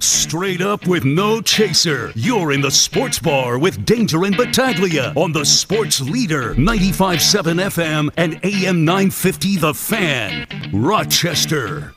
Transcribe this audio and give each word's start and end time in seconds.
Straight 0.00 0.60
up 0.60 0.86
with 0.86 1.06
no 1.06 1.40
chaser. 1.40 2.12
You're 2.14 2.52
in 2.52 2.60
the 2.60 2.70
sports 2.70 3.18
bar 3.18 3.58
with 3.58 3.86
Danger 3.86 4.26
and 4.26 4.36
Battaglia 4.36 5.14
on 5.16 5.32
the 5.32 5.42
sports 5.46 6.02
leader 6.02 6.54
95.7 6.54 7.56
FM 7.64 8.10
and 8.18 8.38
AM 8.44 8.84
950 8.84 9.56
The 9.56 9.72
Fan, 9.72 10.70
Rochester. 10.74 11.94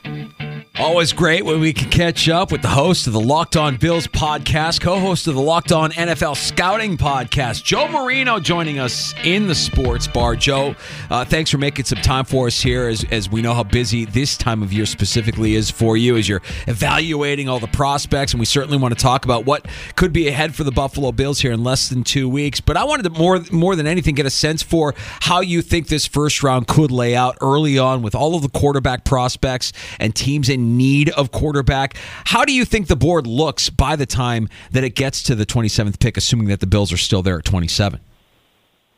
Always 0.80 1.11
great 1.11 1.44
when 1.44 1.59
we 1.59 1.73
can 1.73 1.89
catch 1.89 2.30
up 2.30 2.53
with 2.53 2.61
the 2.61 2.69
host 2.69 3.05
of 3.05 3.11
the 3.11 3.19
Locked 3.19 3.58
On 3.58 3.75
Bills 3.75 4.08
podcast, 4.08 4.80
co 4.80 4.97
host 4.97 5.27
of 5.27 5.36
the 5.36 5.41
Locked 5.41 5.73
On 5.73 5.91
NFL 5.91 6.38
Scouting 6.38 6.95
podcast, 6.95 7.66
Joe 7.66 7.89
Marino, 7.89 8.39
joining 8.39 8.80
us 8.80 9.13
in 9.25 9.47
the 9.47 9.55
sports 9.55 10.08
bar. 10.08 10.38
Joe, 10.38 10.75
uh, 11.09 11.25
thanks 11.25 11.52
for 11.52 11.58
making 11.58 11.83
some 11.83 11.99
time 12.02 12.23
for 12.23 12.47
us 12.47 12.61
here 12.61 12.88
as, 12.88 13.05
as 13.11 13.30
we 13.30 13.41
know 13.41 13.53
how 13.53 13.63
busy 13.63 14.05
this 14.05 14.38
time 14.38 14.63
of 14.63 14.71
year 14.71 14.86
specifically 14.86 15.55
is 15.55 15.69
for 15.69 15.97
you 15.97 16.16
as 16.16 16.30
you're 16.30 16.41
evaluating 16.67 17.49
all 17.49 17.59
the 17.59 17.67
prospects. 17.67 18.31
And 18.31 18.39
we 18.39 18.45
certainly 18.45 18.77
want 18.77 18.97
to 18.97 19.03
talk 19.03 19.25
about 19.25 19.43
what 19.45 19.67
could 19.97 20.14
be 20.14 20.30
ahead 20.30 20.55
for 20.55 20.64
the 20.64 20.71
Buffalo 20.71 21.11
Bills 21.11 21.41
here 21.41 21.52
in 21.52 21.61
less 21.61 21.89
than 21.89 22.05
two 22.05 22.30
weeks. 22.30 22.61
But 22.61 22.77
I 22.77 22.86
wanted 22.86 23.03
to 23.03 23.09
more, 23.09 23.41
more 23.52 23.75
than 23.75 23.86
anything 23.86 24.16
get 24.16 24.25
a 24.25 24.31
sense 24.31 24.64
for 24.64 24.95
how 25.19 25.41
you 25.41 25.61
think 25.61 25.89
this 25.89 26.08
first 26.08 26.41
round 26.41 26.67
could 26.67 26.89
lay 26.89 27.17
out 27.17 27.38
early 27.41 27.77
on 27.77 28.02
with 28.02 28.16
all 28.16 28.33
of 28.36 28.43
the 28.43 28.49
quarterback 28.49 29.03
prospects 29.03 29.73
and 29.99 30.16
teams 30.16 30.47
in 30.47 30.68
need 30.77 31.09
of 31.11 31.31
quarterback. 31.31 31.95
How 32.25 32.45
do 32.45 32.53
you 32.53 32.65
think 32.65 32.87
the 32.87 32.95
board 32.95 33.27
looks 33.27 33.69
by 33.69 33.95
the 33.95 34.05
time 34.05 34.49
that 34.71 34.83
it 34.83 34.95
gets 34.95 35.23
to 35.23 35.35
the 35.35 35.45
27th 35.45 35.99
pick, 35.99 36.17
assuming 36.17 36.47
that 36.47 36.59
the 36.59 36.67
Bills 36.67 36.93
are 36.93 36.97
still 36.97 37.21
there 37.21 37.39
at 37.39 37.45
27? 37.45 37.99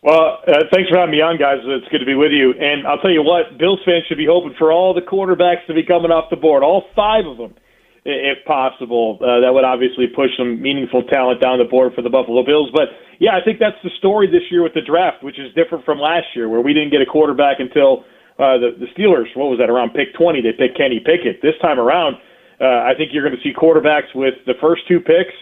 Well, 0.03 0.41
uh, 0.47 0.65
thanks 0.73 0.89
for 0.89 0.97
having 0.97 1.13
me 1.13 1.21
on, 1.21 1.37
guys. 1.37 1.59
It's 1.61 1.87
good 1.89 1.99
to 1.99 2.09
be 2.09 2.15
with 2.15 2.31
you. 2.31 2.53
And 2.57 2.87
I'll 2.87 2.97
tell 2.97 3.11
you 3.11 3.21
what, 3.21 3.57
Bills 3.59 3.79
fans 3.85 4.05
should 4.09 4.17
be 4.17 4.25
hoping 4.25 4.55
for 4.57 4.71
all 4.71 4.95
the 4.95 5.01
quarterbacks 5.01 5.65
to 5.67 5.75
be 5.75 5.83
coming 5.83 6.09
off 6.09 6.31
the 6.31 6.41
board, 6.41 6.63
all 6.63 6.85
five 6.95 7.27
of 7.27 7.37
them, 7.37 7.53
if 8.03 8.43
possible. 8.45 9.19
Uh, 9.21 9.45
that 9.45 9.53
would 9.53 9.63
obviously 9.63 10.07
push 10.07 10.31
some 10.35 10.59
meaningful 10.59 11.03
talent 11.03 11.39
down 11.39 11.59
the 11.59 11.69
board 11.69 11.93
for 11.93 12.01
the 12.01 12.09
Buffalo 12.09 12.43
Bills. 12.43 12.71
But 12.73 12.89
yeah, 13.19 13.37
I 13.37 13.45
think 13.45 13.59
that's 13.59 13.77
the 13.83 13.91
story 13.99 14.25
this 14.25 14.49
year 14.49 14.63
with 14.63 14.73
the 14.73 14.81
draft, 14.81 15.21
which 15.21 15.37
is 15.37 15.53
different 15.53 15.85
from 15.85 15.99
last 15.99 16.33
year, 16.33 16.49
where 16.49 16.61
we 16.61 16.73
didn't 16.73 16.89
get 16.89 17.01
a 17.01 17.05
quarterback 17.05 17.59
until 17.59 18.03
uh, 18.41 18.57
the, 18.57 18.73
the 18.81 18.89
Steelers. 18.97 19.29
What 19.37 19.53
was 19.53 19.59
that 19.59 19.69
around 19.69 19.93
pick 19.93 20.13
20? 20.17 20.41
They 20.41 20.51
picked 20.51 20.75
Kenny 20.77 20.99
Pickett. 20.99 21.41
This 21.41 21.53
time 21.61 21.79
around, 21.79 22.17
uh, 22.59 22.89
I 22.89 22.93
think 22.97 23.13
you're 23.13 23.23
going 23.23 23.37
to 23.37 23.43
see 23.45 23.53
quarterbacks 23.53 24.09
with 24.15 24.33
the 24.45 24.57
first 24.59 24.87
two 24.87 24.99
picks 24.99 25.33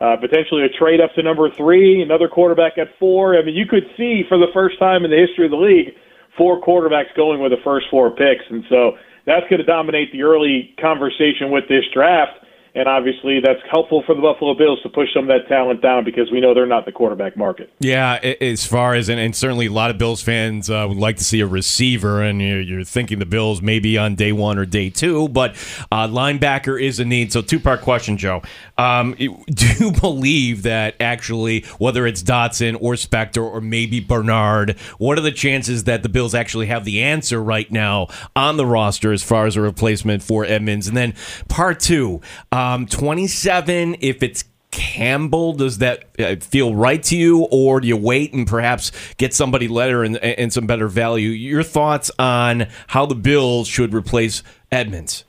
uh, 0.00 0.16
potentially 0.20 0.62
a 0.62 0.68
trade 0.68 1.00
up 1.00 1.12
to 1.14 1.22
number 1.22 1.50
three, 1.50 2.02
another 2.02 2.28
quarterback 2.28 2.76
at 2.78 2.88
four. 2.98 3.38
I 3.38 3.42
mean, 3.42 3.54
you 3.54 3.66
could 3.66 3.84
see 3.96 4.24
for 4.28 4.36
the 4.36 4.52
first 4.52 4.78
time 4.78 5.04
in 5.04 5.10
the 5.10 5.16
history 5.16 5.46
of 5.46 5.50
the 5.50 5.56
league, 5.56 5.94
four 6.36 6.60
quarterbacks 6.60 7.14
going 7.16 7.40
with 7.40 7.52
the 7.52 7.62
first 7.64 7.86
four 7.90 8.10
picks. 8.10 8.44
And 8.50 8.64
so 8.68 8.92
that's 9.24 9.48
going 9.48 9.60
to 9.60 9.64
dominate 9.64 10.12
the 10.12 10.22
early 10.22 10.74
conversation 10.80 11.50
with 11.50 11.64
this 11.68 11.84
draft. 11.94 12.44
And 12.76 12.88
obviously, 12.88 13.40
that's 13.40 13.60
helpful 13.70 14.02
for 14.04 14.14
the 14.14 14.20
Buffalo 14.20 14.52
Bills 14.52 14.82
to 14.82 14.90
push 14.90 15.08
some 15.14 15.22
of 15.22 15.28
that 15.28 15.48
talent 15.48 15.80
down 15.80 16.04
because 16.04 16.30
we 16.30 16.42
know 16.42 16.52
they're 16.52 16.66
not 16.66 16.84
the 16.84 16.92
quarterback 16.92 17.34
market. 17.34 17.72
Yeah, 17.78 18.16
as 18.38 18.66
far 18.66 18.94
as, 18.94 19.08
and, 19.08 19.34
certainly 19.34 19.64
a 19.64 19.72
lot 19.72 19.90
of 19.90 19.96
Bills 19.96 20.20
fans 20.20 20.68
uh, 20.68 20.84
would 20.86 20.98
like 20.98 21.16
to 21.16 21.24
see 21.24 21.40
a 21.40 21.46
receiver, 21.46 22.20
and 22.20 22.42
you're, 22.42 22.60
you're, 22.60 22.84
thinking 22.84 23.18
the 23.18 23.24
Bills 23.24 23.62
maybe 23.62 23.96
on 23.96 24.14
day 24.14 24.30
one 24.30 24.58
or 24.58 24.66
day 24.66 24.90
two, 24.90 25.26
but 25.30 25.52
uh, 25.90 26.06
linebacker 26.06 26.80
is 26.80 27.00
a 27.00 27.06
need. 27.06 27.32
So, 27.32 27.40
two 27.40 27.58
part 27.58 27.80
question, 27.80 28.18
Joe. 28.18 28.42
Um, 28.76 29.14
do 29.18 29.66
you 29.80 29.90
believe 29.90 30.62
that 30.64 30.96
actually, 31.00 31.62
whether 31.78 32.06
it's 32.06 32.20
Dodson 32.20 32.74
or 32.74 32.92
Spector 32.92 33.42
or 33.42 33.62
maybe 33.62 34.00
Bernard, 34.00 34.78
what 34.98 35.16
are 35.16 35.22
the 35.22 35.32
chances 35.32 35.84
that 35.84 36.02
the 36.02 36.10
Bills 36.10 36.34
actually 36.34 36.66
have 36.66 36.84
the 36.84 37.02
answer 37.02 37.42
right 37.42 37.72
now 37.72 38.08
on 38.36 38.58
the 38.58 38.66
roster 38.66 39.12
as 39.12 39.22
far 39.22 39.46
as 39.46 39.56
a 39.56 39.62
replacement 39.62 40.22
for 40.22 40.44
Edmunds? 40.44 40.86
And 40.86 40.94
then, 40.94 41.14
part 41.48 41.80
two, 41.80 42.20
um, 42.52 42.65
27, 42.86 43.96
if 44.00 44.22
it's 44.22 44.44
Campbell, 44.70 45.54
does 45.54 45.78
that 45.78 46.04
uh, 46.18 46.36
feel 46.36 46.74
right 46.74 47.02
to 47.04 47.16
you, 47.16 47.46
or 47.50 47.80
do 47.80 47.88
you 47.88 47.96
wait 47.96 48.34
and 48.34 48.46
perhaps 48.46 48.92
get 49.16 49.32
somebody 49.32 49.68
later 49.68 50.04
and, 50.04 50.18
and 50.18 50.52
some 50.52 50.66
better 50.66 50.88
value? 50.88 51.30
Your 51.30 51.62
thoughts 51.62 52.10
on 52.18 52.66
how 52.88 53.06
the 53.06 53.14
Bills 53.14 53.68
should 53.68 53.94
replace 53.94 54.42
Edmunds? 54.70 55.24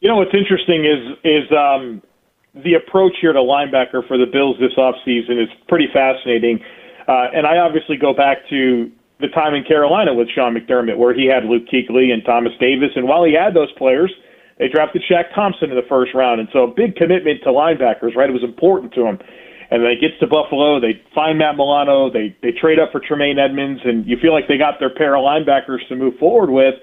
You 0.00 0.08
know 0.08 0.16
what's 0.16 0.34
interesting 0.34 0.84
is 0.84 1.18
is 1.24 1.52
um, 1.52 2.02
the 2.54 2.74
approach 2.74 3.12
here 3.20 3.32
to 3.32 3.38
linebacker 3.38 4.06
for 4.08 4.16
the 4.16 4.26
Bills 4.26 4.56
this 4.58 4.72
offseason 4.78 5.42
is 5.42 5.48
pretty 5.68 5.88
fascinating, 5.92 6.58
uh, 7.06 7.28
and 7.34 7.46
I 7.46 7.58
obviously 7.58 7.96
go 7.96 8.14
back 8.14 8.48
to 8.48 8.90
the 9.20 9.28
time 9.28 9.54
in 9.54 9.62
Carolina 9.62 10.14
with 10.14 10.28
Sean 10.34 10.54
McDermott, 10.54 10.96
where 10.96 11.14
he 11.14 11.26
had 11.26 11.44
Luke 11.44 11.68
Kuechly 11.72 12.12
and 12.12 12.24
Thomas 12.24 12.52
Davis, 12.58 12.90
and 12.96 13.06
while 13.06 13.24
he 13.24 13.34
had 13.34 13.54
those 13.54 13.70
players 13.72 14.10
they 14.62 14.68
drafted 14.68 15.02
Shaq 15.10 15.34
Thompson 15.34 15.70
in 15.70 15.76
the 15.76 15.88
first 15.88 16.14
round, 16.14 16.38
and 16.38 16.48
so 16.52 16.62
a 16.62 16.70
big 16.70 16.94
commitment 16.94 17.42
to 17.42 17.50
linebackers, 17.50 18.14
right? 18.14 18.30
It 18.30 18.32
was 18.32 18.46
important 18.46 18.94
to 18.94 19.02
him. 19.02 19.18
And 19.74 19.82
then 19.82 19.90
it 19.90 20.00
gets 20.00 20.14
to 20.20 20.28
Buffalo, 20.28 20.78
they 20.78 21.02
find 21.12 21.38
Matt 21.38 21.56
Milano, 21.56 22.12
they 22.12 22.36
they 22.46 22.52
trade 22.52 22.78
up 22.78 22.92
for 22.92 23.00
Tremaine 23.00 23.40
Edmunds, 23.42 23.80
and 23.84 24.06
you 24.06 24.16
feel 24.22 24.30
like 24.30 24.46
they 24.46 24.58
got 24.58 24.78
their 24.78 24.94
pair 24.94 25.16
of 25.16 25.26
linebackers 25.26 25.82
to 25.88 25.96
move 25.96 26.14
forward 26.20 26.50
with. 26.50 26.74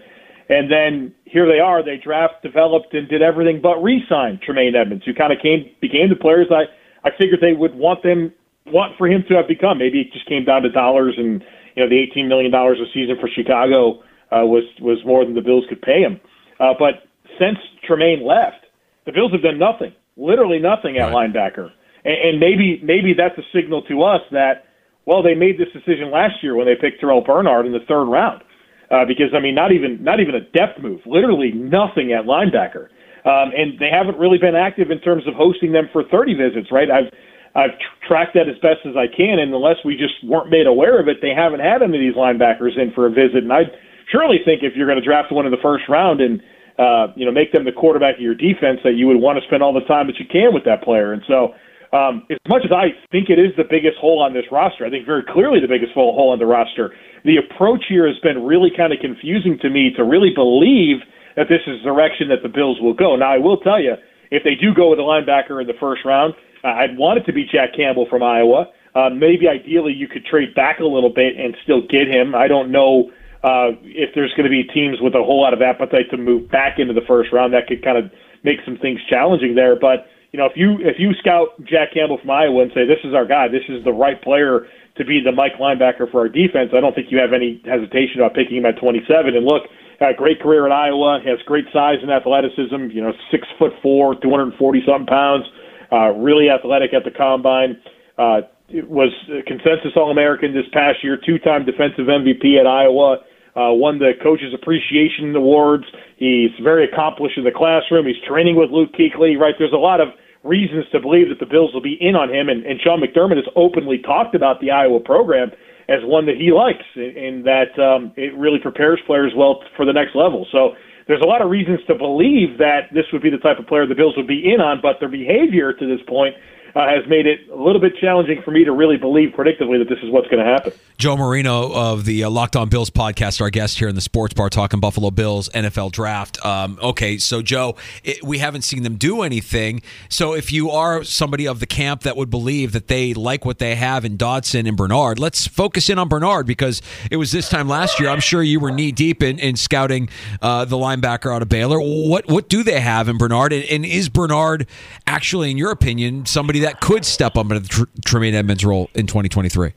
And 0.50 0.70
then 0.70 1.16
here 1.24 1.48
they 1.48 1.60
are, 1.60 1.86
they 1.86 1.96
draft, 1.96 2.44
developed, 2.44 2.94
and 2.94 3.08
did 3.08 3.22
everything 3.22 3.62
but 3.62 3.78
re-sign 3.80 4.42
Tremaine 4.44 4.76
Edmunds, 4.76 5.06
who 5.06 5.14
kind 5.14 5.32
of 5.32 5.40
came 5.40 5.72
became 5.80 6.10
the 6.10 6.20
players 6.20 6.48
I 6.52 6.68
I 7.08 7.16
figured 7.16 7.40
they 7.40 7.54
would 7.54 7.76
want 7.76 8.04
them 8.04 8.34
want 8.66 8.98
for 8.98 9.08
him 9.08 9.24
to 9.30 9.36
have 9.36 9.48
become. 9.48 9.78
Maybe 9.78 10.02
it 10.02 10.12
just 10.12 10.28
came 10.28 10.44
down 10.44 10.64
to 10.64 10.70
dollars, 10.70 11.16
and 11.16 11.46
you 11.76 11.84
know 11.84 11.88
the 11.88 11.98
eighteen 11.98 12.28
million 12.28 12.52
dollars 12.52 12.80
a 12.82 12.92
season 12.92 13.16
for 13.22 13.30
Chicago 13.30 14.04
uh, 14.36 14.44
was 14.44 14.68
was 14.82 14.98
more 15.06 15.24
than 15.24 15.36
the 15.36 15.46
Bills 15.46 15.64
could 15.70 15.82
pay 15.82 16.02
him. 16.02 16.20
Uh, 16.60 16.74
but 16.78 17.08
since 17.38 17.58
Tremaine 17.86 18.26
left, 18.26 18.66
the 19.06 19.12
Bills 19.12 19.32
have 19.32 19.42
done 19.42 19.60
nothing, 19.60 19.94
literally 20.18 20.60
nothing 20.60 20.98
at 20.98 21.12
right. 21.12 21.30
linebacker. 21.30 21.70
And, 22.06 22.18
and 22.30 22.40
maybe 22.40 22.80
maybe 22.84 23.14
that's 23.18 23.38
a 23.38 23.46
signal 23.54 23.84
to 23.84 24.04
us 24.04 24.22
that 24.32 24.66
well 25.06 25.24
they 25.24 25.36
made 25.36 25.58
this 25.58 25.72
decision 25.74 26.12
last 26.12 26.42
year 26.42 26.56
when 26.56 26.66
they 26.66 26.76
picked 26.76 27.02
Terrel 27.02 27.26
Bernard 27.26 27.66
in 27.66 27.74
the 27.74 27.86
third 27.88 28.06
round. 28.06 28.44
Uh, 28.90 29.06
because 29.06 29.30
I 29.38 29.40
mean, 29.40 29.54
not 29.54 29.72
even 29.72 30.04
not 30.04 30.20
even 30.20 30.34
a 30.34 30.42
depth 30.42 30.82
move, 30.82 31.02
literally 31.06 31.52
nothing 31.54 32.12
at 32.12 32.26
linebacker, 32.26 32.90
um, 33.22 33.54
and 33.54 33.78
they 33.78 33.90
haven't 33.94 34.18
really 34.18 34.40
been 34.40 34.56
active 34.56 34.90
in 34.90 35.00
terms 35.02 35.28
of 35.28 35.36
hosting 35.36 35.74
them 35.74 35.90
for 35.94 36.04
30 36.10 36.34
visits. 36.34 36.72
Right? 36.72 36.90
I've 36.90 37.14
I've 37.54 37.78
tr- 37.78 38.08
tracked 38.08 38.34
that 38.34 38.50
as 38.50 38.58
best 38.66 38.82
as 38.90 38.98
I 38.98 39.06
can, 39.06 39.38
and 39.38 39.54
unless 39.54 39.78
we 39.86 39.94
just 39.94 40.18
weren't 40.26 40.50
made 40.50 40.66
aware 40.66 41.00
of 41.00 41.08
it, 41.08 41.18
they 41.22 41.34
haven't 41.38 41.62
had 41.62 41.82
any 41.82 41.98
of 41.98 42.02
these 42.02 42.18
linebackers 42.18 42.78
in 42.82 42.92
for 42.94 43.06
a 43.06 43.14
visit. 43.14 43.46
And 43.46 43.54
I 43.54 43.70
surely 44.12 44.42
think 44.44 44.62
if 44.62 44.74
you're 44.76 44.88
going 44.90 45.02
to 45.02 45.06
draft 45.06 45.32
one 45.32 45.46
in 45.46 45.52
the 45.52 45.62
first 45.62 45.86
round 45.90 46.22
and 46.22 46.42
uh, 46.80 47.12
you 47.16 47.26
know, 47.26 47.32
make 47.32 47.52
them 47.52 47.66
the 47.66 47.76
quarterback 47.76 48.16
of 48.16 48.22
your 48.22 48.34
defense 48.34 48.80
that 48.84 48.96
you 48.96 49.06
would 49.06 49.20
want 49.20 49.38
to 49.38 49.44
spend 49.46 49.62
all 49.62 49.74
the 49.74 49.84
time 49.84 50.08
that 50.08 50.18
you 50.18 50.26
can 50.26 50.54
with 50.54 50.64
that 50.64 50.82
player. 50.82 51.12
And 51.12 51.22
so, 51.28 51.54
um, 51.92 52.24
as 52.32 52.38
much 52.48 52.62
as 52.64 52.72
I 52.72 52.96
think 53.12 53.30
it 53.30 53.38
is 53.38 53.52
the 53.58 53.68
biggest 53.68 53.98
hole 53.98 54.22
on 54.22 54.32
this 54.34 54.46
roster, 54.52 54.86
I 54.86 54.90
think 54.90 55.06
very 55.06 55.24
clearly 55.28 55.60
the 55.60 55.68
biggest 55.68 55.92
hole 55.92 56.32
on 56.32 56.40
the 56.40 56.46
roster, 56.46 56.96
the 57.26 57.36
approach 57.36 57.84
here 57.90 58.08
has 58.08 58.18
been 58.24 58.46
really 58.46 58.72
kind 58.72 58.94
of 58.94 59.00
confusing 59.02 59.58
to 59.62 59.70
me 59.70 59.92
to 59.98 60.04
really 60.04 60.32
believe 60.34 61.04
that 61.36 61.50
this 61.50 61.62
is 61.68 61.84
the 61.84 61.90
direction 61.92 62.30
that 62.30 62.44
the 62.44 62.50
Bills 62.50 62.80
will 62.80 62.94
go. 62.94 63.16
Now, 63.16 63.34
I 63.34 63.38
will 63.38 63.58
tell 63.58 63.82
you, 63.82 63.96
if 64.32 64.44
they 64.44 64.56
do 64.56 64.74
go 64.74 64.92
with 64.92 65.00
a 65.00 65.04
linebacker 65.04 65.60
in 65.60 65.68
the 65.68 65.78
first 65.80 66.06
round, 66.06 66.34
uh, 66.64 66.68
I'd 66.68 66.98
want 66.98 67.20
it 67.20 67.26
to 67.26 67.34
be 67.34 67.44
Jack 67.44 67.76
Campbell 67.76 68.08
from 68.10 68.24
Iowa. 68.24 68.72
Uh, 68.96 69.10
maybe 69.10 69.48
ideally 69.48 69.94
you 69.94 70.08
could 70.08 70.26
trade 70.26 70.54
back 70.56 70.80
a 70.80 70.86
little 70.86 71.12
bit 71.12 71.38
and 71.38 71.56
still 71.64 71.82
get 71.82 72.08
him. 72.08 72.36
I 72.36 72.48
don't 72.48 72.72
know 72.72 73.12
uh, 73.44 73.72
if 73.84 74.14
there's 74.16 74.34
going 74.36 74.44
to 74.44 74.52
be 74.52 74.64
teams 74.64 74.98
with 75.02 75.16
a 75.16 75.24
whole 75.24 75.42
lot 75.42 75.54
of 75.54 75.62
appetite 75.62 76.12
to 76.12 76.18
move 76.18 76.50
back 76.52 76.80
into 76.80 76.94
the 76.94 77.06
first 77.08 77.32
round, 77.32 77.54
that 77.54 77.68
could 77.68 77.84
kind 77.84 77.98
of 77.98 78.12
make 78.44 78.60
some 78.66 78.78
things 78.78 79.00
challenging 79.10 79.56
there. 79.56 79.80
But 79.80 80.08
you 80.32 80.38
know, 80.38 80.46
if 80.46 80.54
you 80.56 80.78
if 80.80 81.00
you 81.00 81.14
scout 81.20 81.56
Jack 81.64 81.94
Campbell 81.94 82.20
from 82.20 82.30
Iowa 82.30 82.62
and 82.62 82.72
say 82.76 82.86
this 82.86 83.02
is 83.04 83.14
our 83.14 83.26
guy, 83.26 83.48
this 83.48 83.66
is 83.70 83.84
the 83.84 83.94
right 83.94 84.22
player 84.22 84.68
to 84.98 85.06
be 85.06 85.24
the 85.24 85.32
Mike 85.32 85.56
linebacker 85.60 86.12
for 86.12 86.20
our 86.20 86.30
defense, 86.30 86.72
I 86.76 86.82
don't 86.82 86.94
think 86.94 87.08
you 87.10 87.18
have 87.20 87.32
any 87.32 87.64
hesitation 87.64 88.20
about 88.20 88.36
picking 88.36 88.58
him 88.58 88.66
at 88.66 88.78
27. 88.78 89.34
And 89.34 89.46
look, 89.46 89.64
had 90.00 90.12
a 90.12 90.14
great 90.14 90.42
career 90.42 90.66
at 90.68 90.72
Iowa, 90.72 91.20
has 91.26 91.40
great 91.48 91.66
size 91.72 92.00
and 92.02 92.12
athleticism. 92.12 92.92
You 92.92 93.02
know, 93.02 93.14
six 93.32 93.48
foot 93.58 93.72
four, 93.82 94.16
240 94.20 94.84
something 94.86 95.08
pounds, 95.08 95.46
uh, 95.92 96.12
really 96.20 96.50
athletic 96.50 96.94
at 96.94 97.04
the 97.06 97.12
combine. 97.12 97.80
Uh, 98.18 98.42
was 98.86 99.10
consensus 99.48 99.96
All 99.96 100.12
American 100.12 100.54
this 100.54 100.68
past 100.74 101.04
year, 101.04 101.18
two 101.18 101.40
time 101.40 101.66
defensive 101.66 102.06
MVP 102.06 102.60
at 102.60 102.68
Iowa. 102.68 103.18
Uh, 103.60 103.74
won 103.74 104.00
the 104.00 104.14
Coaches 104.24 104.54
Appreciation 104.54 105.36
Awards. 105.36 105.84
He's 106.16 106.52
very 106.64 106.88
accomplished 106.88 107.38
in 107.38 107.44
the 107.44 107.52
classroom. 107.52 108.08
He's 108.08 108.22
training 108.26 108.56
with 108.56 108.72
Luke 108.72 108.92
Kuechly. 108.94 109.38
Right, 109.38 109.54
there's 109.60 109.74
a 109.74 109.76
lot 109.76 110.00
of 110.00 110.16
reasons 110.44 110.86
to 110.94 111.00
believe 111.02 111.28
that 111.28 111.40
the 111.44 111.46
Bills 111.46 111.74
will 111.74 111.82
be 111.82 111.98
in 112.00 112.16
on 112.16 112.34
him, 112.34 112.48
and, 112.48 112.66
and 112.66 112.80
Sean 112.80 113.04
McDermott 113.04 113.36
has 113.36 113.52
openly 113.58 113.98
talked 114.00 114.34
about 114.34 114.62
the 114.62 114.72
Iowa 114.72 115.02
program 115.02 115.52
as 115.90 116.00
one 116.06 116.26
that 116.28 116.38
he 116.38 116.54
likes, 116.54 116.86
and 116.96 117.44
that 117.44 117.76
um, 117.76 118.14
it 118.16 118.32
really 118.38 118.60
prepares 118.60 119.02
players 119.06 119.34
well 119.36 119.60
for 119.76 119.86
the 119.86 119.92
next 119.92 120.16
level. 120.16 120.48
So 120.52 120.78
there's 121.08 121.22
a 121.22 121.28
lot 121.28 121.42
of 121.42 121.50
reasons 121.50 121.80
to 121.88 121.96
believe 121.96 122.60
that 122.60 122.94
this 122.94 123.12
would 123.12 123.24
be 123.24 123.32
the 123.32 123.44
type 123.44 123.60
of 123.60 123.68
player 123.68 123.86
the 123.86 123.96
Bills 123.96 124.16
would 124.16 124.28
be 124.28 124.40
in 124.40 124.62
on, 124.62 124.80
but 124.80 125.02
their 125.02 125.10
behavior 125.10 125.74
to 125.74 125.86
this 125.86 126.00
point 126.08 126.36
uh, 126.76 126.88
has 126.88 127.08
made 127.08 127.26
it 127.26 127.50
a 127.50 127.56
little 127.56 127.82
bit 127.82 127.94
challenging 128.00 128.42
for 128.44 128.52
me 128.52 128.64
to 128.64 128.72
really 128.72 128.98
believe 128.98 129.30
predictably 129.30 129.80
that 129.80 129.88
this 129.90 130.00
is 130.04 130.12
what's 130.12 130.28
going 130.28 130.44
to 130.44 130.50
happen. 130.50 130.74
Joe 130.98 131.16
Marino 131.16 131.72
of 131.74 132.06
the 132.06 132.24
uh, 132.24 132.30
Locked 132.30 132.56
On 132.56 132.70
Bills 132.70 132.90
podcast, 132.90 133.42
our 133.42 133.50
guest 133.50 133.80
here 133.80 133.88
in 133.88 133.96
the 133.96 134.02
Sports 134.02 134.34
Bar, 134.34 134.50
talking 134.50 134.80
Buffalo 134.80 135.12
Bills 135.12 135.50
NFL 135.50 135.92
draft. 135.92 136.44
Um, 136.46 136.78
okay, 136.82 137.18
so 137.18 137.42
Joe, 137.42 137.76
it, 138.04 138.24
we 138.24 138.40
haven't 138.40 138.64
seen 138.64 138.84
them 138.84 138.96
do 138.96 139.22
anything. 139.22 139.82
So 140.10 140.34
if 140.34 140.52
you 140.52 140.70
are 140.72 141.04
somebody 141.04 141.48
of 141.48 141.60
the 141.60 141.66
camp 141.66 142.02
that 142.02 142.18
would 142.18 142.30
believe 142.30 142.74
that 142.74 142.88
they 142.88 143.14
like 143.14 143.46
what 143.46 143.60
they 143.60 143.76
have 143.76 144.06
in 144.06 144.18
Dodson 144.18 144.68
and 144.68 144.76
Bernard, 144.76 145.20
let's 145.20 145.48
focus 145.48 145.90
in 145.90 145.98
on 145.98 146.10
Bernard 146.10 146.46
because 146.46 146.82
it 147.10 147.18
was 147.18 147.32
this 147.32 147.50
time 147.50 147.68
last 147.68 148.00
year. 148.00 148.10
I'm 148.10 148.20
sure 148.20 148.44
you 148.44 148.60
were 148.60 148.72
knee 148.72 148.92
deep 148.92 149.24
in, 149.24 149.40
in 149.40 149.56
scouting 149.56 150.10
uh, 150.42 150.66
the 150.66 150.76
linebacker 150.76 151.34
out 151.34 151.42
of 151.42 151.50
Baylor. 151.50 151.80
What 151.80 152.28
what 152.28 152.50
do 152.50 152.64
they 152.64 152.80
have 152.80 153.08
in 153.08 153.18
Bernard, 153.18 153.54
and, 153.54 153.64
and 153.66 153.86
is 153.86 154.10
Bernard 154.10 154.68
actually, 155.08 155.52
in 155.52 155.58
your 155.58 155.72
opinion, 155.72 156.26
somebody 156.26 156.59
that 156.62 156.82
could 156.82 157.06
step 157.06 157.38
up 157.38 157.46
into 157.46 157.60
the 157.60 157.68
Tr- 157.68 157.84
Tremaine 158.06 158.36
Edmunds 158.36 158.66
role 158.66 158.90
in 158.96 159.08
2023? 159.08 159.74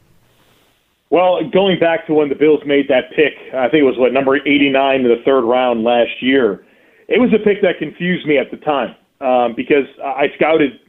Well, 1.10 1.40
going 1.50 1.78
back 1.78 2.06
to 2.06 2.14
when 2.14 2.30
the 2.30 2.34
Bills 2.34 2.60
made 2.64 2.88
that 2.88 3.10
pick, 3.14 3.34
I 3.54 3.68
think 3.68 3.82
it 3.82 3.84
was 3.84 3.98
what 3.98 4.12
number 4.12 4.36
89 4.36 5.00
in 5.00 5.02
the 5.02 5.22
third 5.24 5.42
round 5.42 5.84
last 5.84 6.22
year. 6.22 6.64
It 7.08 7.20
was 7.20 7.30
a 7.34 7.38
pick 7.44 7.60
that 7.62 7.78
confused 7.78 8.26
me 8.26 8.38
at 8.38 8.50
the 8.50 8.56
time 8.56 8.96
um, 9.20 9.54
because 9.54 9.84
I 10.02 10.28
scouted 10.36 10.80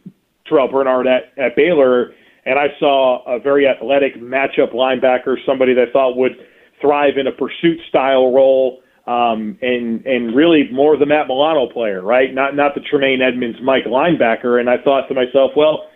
Terrel 0.50 0.72
Bernard 0.72 1.08
at, 1.08 1.38
at 1.38 1.56
Baylor, 1.56 2.14
and 2.46 2.58
I 2.58 2.68
saw 2.80 3.24
a 3.26 3.40
very 3.40 3.68
athletic 3.68 4.16
matchup 4.16 4.74
linebacker, 4.74 5.36
somebody 5.46 5.74
that 5.74 5.90
I 5.90 5.92
thought 5.92 6.16
would 6.16 6.38
thrive 6.80 7.18
in 7.18 7.28
a 7.28 7.32
pursuit 7.32 7.80
style 7.90 8.34
role, 8.34 8.83
um, 9.08 9.58
and 9.62 10.06
and 10.06 10.36
really 10.36 10.70
more 10.72 10.98
the 10.98 11.06
Matt 11.06 11.28
Milano 11.28 11.68
player, 11.68 12.02
right? 12.02 12.34
Not 12.34 12.56
not 12.56 12.76
the 12.76 12.82
Tremaine 12.82 13.22
Edmunds 13.22 13.58
Mike 13.62 13.86
linebacker. 13.86 14.60
And 14.60 14.70
I 14.70 14.78
thought 14.78 15.08
to 15.08 15.14
myself, 15.14 15.52
well 15.56 15.88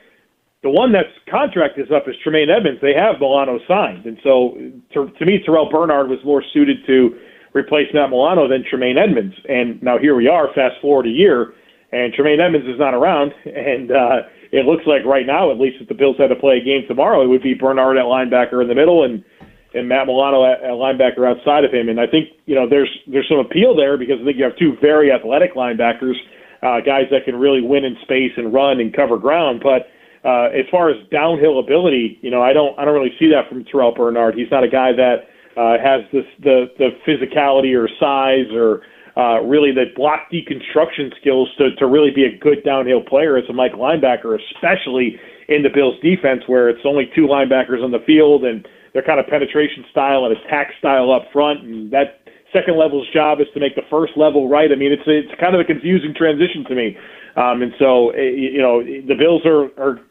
the 0.64 0.70
one 0.70 0.92
that's 0.92 1.14
contract 1.30 1.78
is 1.78 1.88
up 1.96 2.08
is 2.08 2.16
Tremaine 2.24 2.50
Edmunds. 2.50 2.82
They 2.82 2.94
have 2.94 3.20
Milano 3.20 3.60
signed, 3.68 4.06
and 4.06 4.18
so 4.24 4.58
to, 4.94 5.10
to 5.18 5.26
me, 5.26 5.40
Terrel 5.46 5.70
Bernard 5.70 6.10
was 6.10 6.20
more 6.26 6.44
suited 6.52 6.78
to 6.88 7.16
replace 7.54 7.88
Matt 7.94 8.10
Milano 8.10 8.48
than 8.48 8.66
Tremaine 8.68 8.98
Edmunds. 8.98 9.36
And 9.48 9.82
now 9.84 9.98
here 9.98 10.16
we 10.16 10.28
are, 10.28 10.48
fast 10.54 10.82
forward 10.82 11.06
a 11.06 11.10
year, 11.10 11.54
and 11.92 12.12
Tremaine 12.14 12.42
Edmunds 12.42 12.68
is 12.68 12.80
not 12.80 12.94
around, 12.94 13.34
and 13.46 13.92
uh, 13.92 14.18
it 14.52 14.66
looks 14.66 14.84
like 14.88 15.06
right 15.06 15.26
now, 15.26 15.52
at 15.52 15.60
least 15.60 15.78
if 15.80 15.88
the 15.88 15.94
Bills 15.94 16.18
had 16.18 16.28
to 16.28 16.36
play 16.36 16.58
a 16.58 16.64
game 16.64 16.84
tomorrow, 16.88 17.24
it 17.24 17.28
would 17.28 17.44
be 17.44 17.54
Bernard 17.54 17.98
at 17.98 18.06
linebacker 18.06 18.62
in 18.62 18.68
the 18.68 18.76
middle 18.76 19.04
and 19.04 19.24
and 19.74 19.88
Matt 19.88 20.08
Milano 20.08 20.46
at, 20.46 20.64
at 20.64 20.72
linebacker 20.72 21.28
outside 21.28 21.64
of 21.64 21.74
him. 21.74 21.90
And 21.90 22.00
I 22.00 22.08
think 22.08 22.30
you 22.46 22.56
know 22.56 22.68
there's 22.68 22.90
there's 23.08 23.28
some 23.30 23.40
appeal 23.40 23.76
there 23.76 23.98
because 23.98 24.18
I 24.22 24.26
think 24.26 24.38
you 24.38 24.44
have 24.44 24.58
two 24.58 24.78
very 24.82 25.12
athletic 25.12 25.56
linebackers, 25.56 26.16
uh, 26.64 26.82
guys 26.82 27.06
that 27.12 27.26
can 27.26 27.36
really 27.36 27.62
win 27.62 27.86
in 27.86 27.98
space 28.02 28.32
and 28.38 28.54
run 28.54 28.80
and 28.80 28.94
cover 28.94 29.18
ground, 29.18 29.62
but 29.64 29.88
uh, 30.28 30.50
as 30.52 30.66
far 30.70 30.90
as 30.90 30.98
downhill 31.10 31.60
ability, 31.60 32.20
you 32.22 32.32
know, 32.32 32.42
I 32.42 32.52
don't 32.52 32.78
I 32.78 32.86
don't 32.86 32.94
really 32.94 33.16
see 33.20 33.30
that 33.32 33.48
from 33.50 33.64
Terrel 33.64 33.96
Bernard. 33.96 34.36
He's 34.36 34.52
not 34.52 34.64
a 34.64 34.68
guy 34.68 34.92
that 34.92 35.30
uh, 35.56 35.78
has 35.80 36.02
this 36.12 36.26
the 36.44 36.68
the 36.78 36.90
physicality 37.08 37.78
or 37.78 37.88
size 38.00 38.52
or 38.52 38.82
uh, 39.16 39.42
really 39.42 39.72
the 39.72 39.86
block 39.96 40.30
deconstruction 40.32 41.16
skills 41.20 41.50
to 41.58 41.76
to 41.76 41.88
really 41.88 42.12
be 42.12 42.26
a 42.26 42.38
good 42.38 42.64
downhill 42.64 43.02
player 43.02 43.38
as 43.38 43.46
a 43.50 43.54
Mike 43.54 43.74
linebacker, 43.74 44.38
especially 44.52 45.20
in 45.48 45.64
the 45.64 45.70
Bills 45.74 45.96
defense 46.02 46.44
where 46.48 46.68
it's 46.68 46.84
only 46.84 47.10
two 47.16 47.28
linebackers 47.28 47.82
on 47.82 47.92
the 47.92 48.04
field 48.06 48.44
and 48.44 48.68
their 48.98 49.06
kind 49.06 49.20
of 49.22 49.30
penetration 49.30 49.86
style 49.92 50.26
and 50.26 50.34
attack 50.34 50.74
style 50.82 51.14
up 51.14 51.30
front, 51.32 51.62
and 51.62 51.94
that 51.94 52.26
second 52.50 52.82
level's 52.82 53.06
job 53.14 53.38
is 53.40 53.46
to 53.54 53.60
make 53.60 53.76
the 53.76 53.86
first 53.94 54.18
level 54.18 54.50
right. 54.50 54.72
I 54.74 54.76
mean, 54.76 54.92
it's 54.92 55.06
it's 55.06 55.30
kind 55.40 55.54
of 55.54 55.62
a 55.62 55.64
confusing 55.64 56.18
transition 56.18 56.66
to 56.66 56.74
me. 56.74 56.98
Um, 57.38 57.62
and 57.62 57.72
so, 57.78 58.10
eh, 58.18 58.34
you 58.34 58.58
know, 58.58 58.82
the 58.82 59.14
Bills 59.14 59.46
are, 59.46 59.70
are 59.78 60.02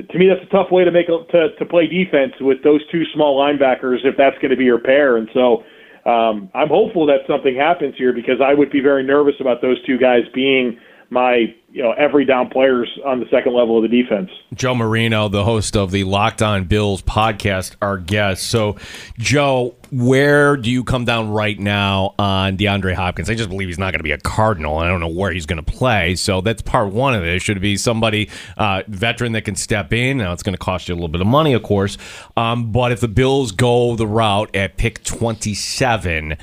to 0.00 0.16
me, 0.16 0.32
that's 0.32 0.40
a 0.40 0.48
tough 0.48 0.72
way 0.72 0.82
to 0.82 0.90
make 0.90 1.12
to 1.12 1.52
to 1.52 1.64
play 1.68 1.84
defense 1.84 2.32
with 2.40 2.64
those 2.64 2.80
two 2.88 3.04
small 3.12 3.36
linebackers 3.36 4.00
if 4.08 4.16
that's 4.16 4.40
going 4.40 4.48
to 4.48 4.56
be 4.56 4.64
your 4.64 4.80
pair. 4.80 5.18
And 5.18 5.28
so, 5.36 5.60
um, 6.08 6.48
I'm 6.56 6.72
hopeful 6.72 7.04
that 7.12 7.28
something 7.28 7.54
happens 7.54 8.00
here 8.00 8.16
because 8.16 8.40
I 8.40 8.54
would 8.54 8.72
be 8.72 8.80
very 8.80 9.04
nervous 9.04 9.36
about 9.44 9.60
those 9.60 9.76
two 9.84 9.98
guys 9.98 10.24
being 10.32 10.80
my 11.12 11.54
you 11.70 11.82
know 11.82 11.92
every 11.92 12.24
down 12.24 12.48
players 12.48 12.88
on 13.04 13.20
the 13.20 13.26
second 13.30 13.54
level 13.54 13.76
of 13.76 13.88
the 13.88 14.02
defense. 14.02 14.30
Joe 14.54 14.74
Marino, 14.74 15.28
the 15.28 15.44
host 15.44 15.76
of 15.76 15.90
the 15.90 16.04
Locked 16.04 16.42
On 16.42 16.64
Bills 16.64 17.02
podcast, 17.02 17.76
our 17.82 17.98
guest. 17.98 18.44
So, 18.44 18.76
Joe, 19.18 19.74
where 19.90 20.56
do 20.56 20.70
you 20.70 20.84
come 20.84 21.04
down 21.04 21.30
right 21.30 21.58
now 21.58 22.14
on 22.18 22.56
DeAndre 22.56 22.94
Hopkins? 22.94 23.28
I 23.28 23.34
just 23.34 23.50
believe 23.50 23.68
he's 23.68 23.78
not 23.78 23.92
going 23.92 24.00
to 24.00 24.04
be 24.04 24.12
a 24.12 24.18
Cardinal. 24.18 24.78
I 24.78 24.88
don't 24.88 25.00
know 25.00 25.08
where 25.08 25.32
he's 25.32 25.46
going 25.46 25.62
to 25.62 25.70
play. 25.70 26.14
So 26.14 26.40
that's 26.40 26.62
part 26.62 26.92
one 26.92 27.14
of 27.14 27.24
it. 27.24 27.40
Should 27.42 27.58
it 27.58 27.60
be 27.60 27.76
somebody 27.76 28.30
uh, 28.56 28.82
veteran 28.88 29.32
that 29.32 29.44
can 29.44 29.54
step 29.54 29.92
in? 29.92 30.18
Now 30.18 30.32
it's 30.32 30.42
going 30.42 30.54
to 30.54 30.58
cost 30.58 30.88
you 30.88 30.94
a 30.94 30.96
little 30.96 31.08
bit 31.08 31.20
of 31.20 31.26
money, 31.26 31.52
of 31.52 31.62
course. 31.62 31.98
Um, 32.36 32.72
but 32.72 32.90
if 32.90 33.00
the 33.00 33.08
Bills 33.08 33.52
go 33.52 33.96
the 33.96 34.06
route 34.06 34.54
at 34.56 34.78
pick 34.78 35.04
twenty 35.04 35.54
seven 35.54 36.36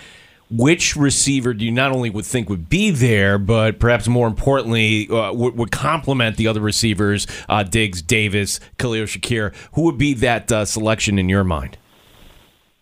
which 0.51 0.95
receiver 0.95 1.53
do 1.53 1.65
you 1.65 1.71
not 1.71 1.91
only 1.91 2.09
would 2.09 2.25
think 2.25 2.49
would 2.49 2.69
be 2.69 2.91
there, 2.91 3.37
but 3.37 3.79
perhaps 3.79 4.07
more 4.07 4.27
importantly 4.27 5.07
uh, 5.09 5.31
would, 5.33 5.55
would 5.55 5.71
complement 5.71 6.37
the 6.37 6.47
other 6.47 6.61
receivers, 6.61 7.27
uh, 7.47 7.63
Diggs, 7.63 8.01
Davis, 8.01 8.59
Khalil 8.77 9.05
Shakir? 9.05 9.53
Who 9.73 9.83
would 9.83 9.97
be 9.97 10.13
that 10.15 10.51
uh, 10.51 10.65
selection 10.65 11.19
in 11.19 11.29
your 11.29 11.43
mind? 11.43 11.77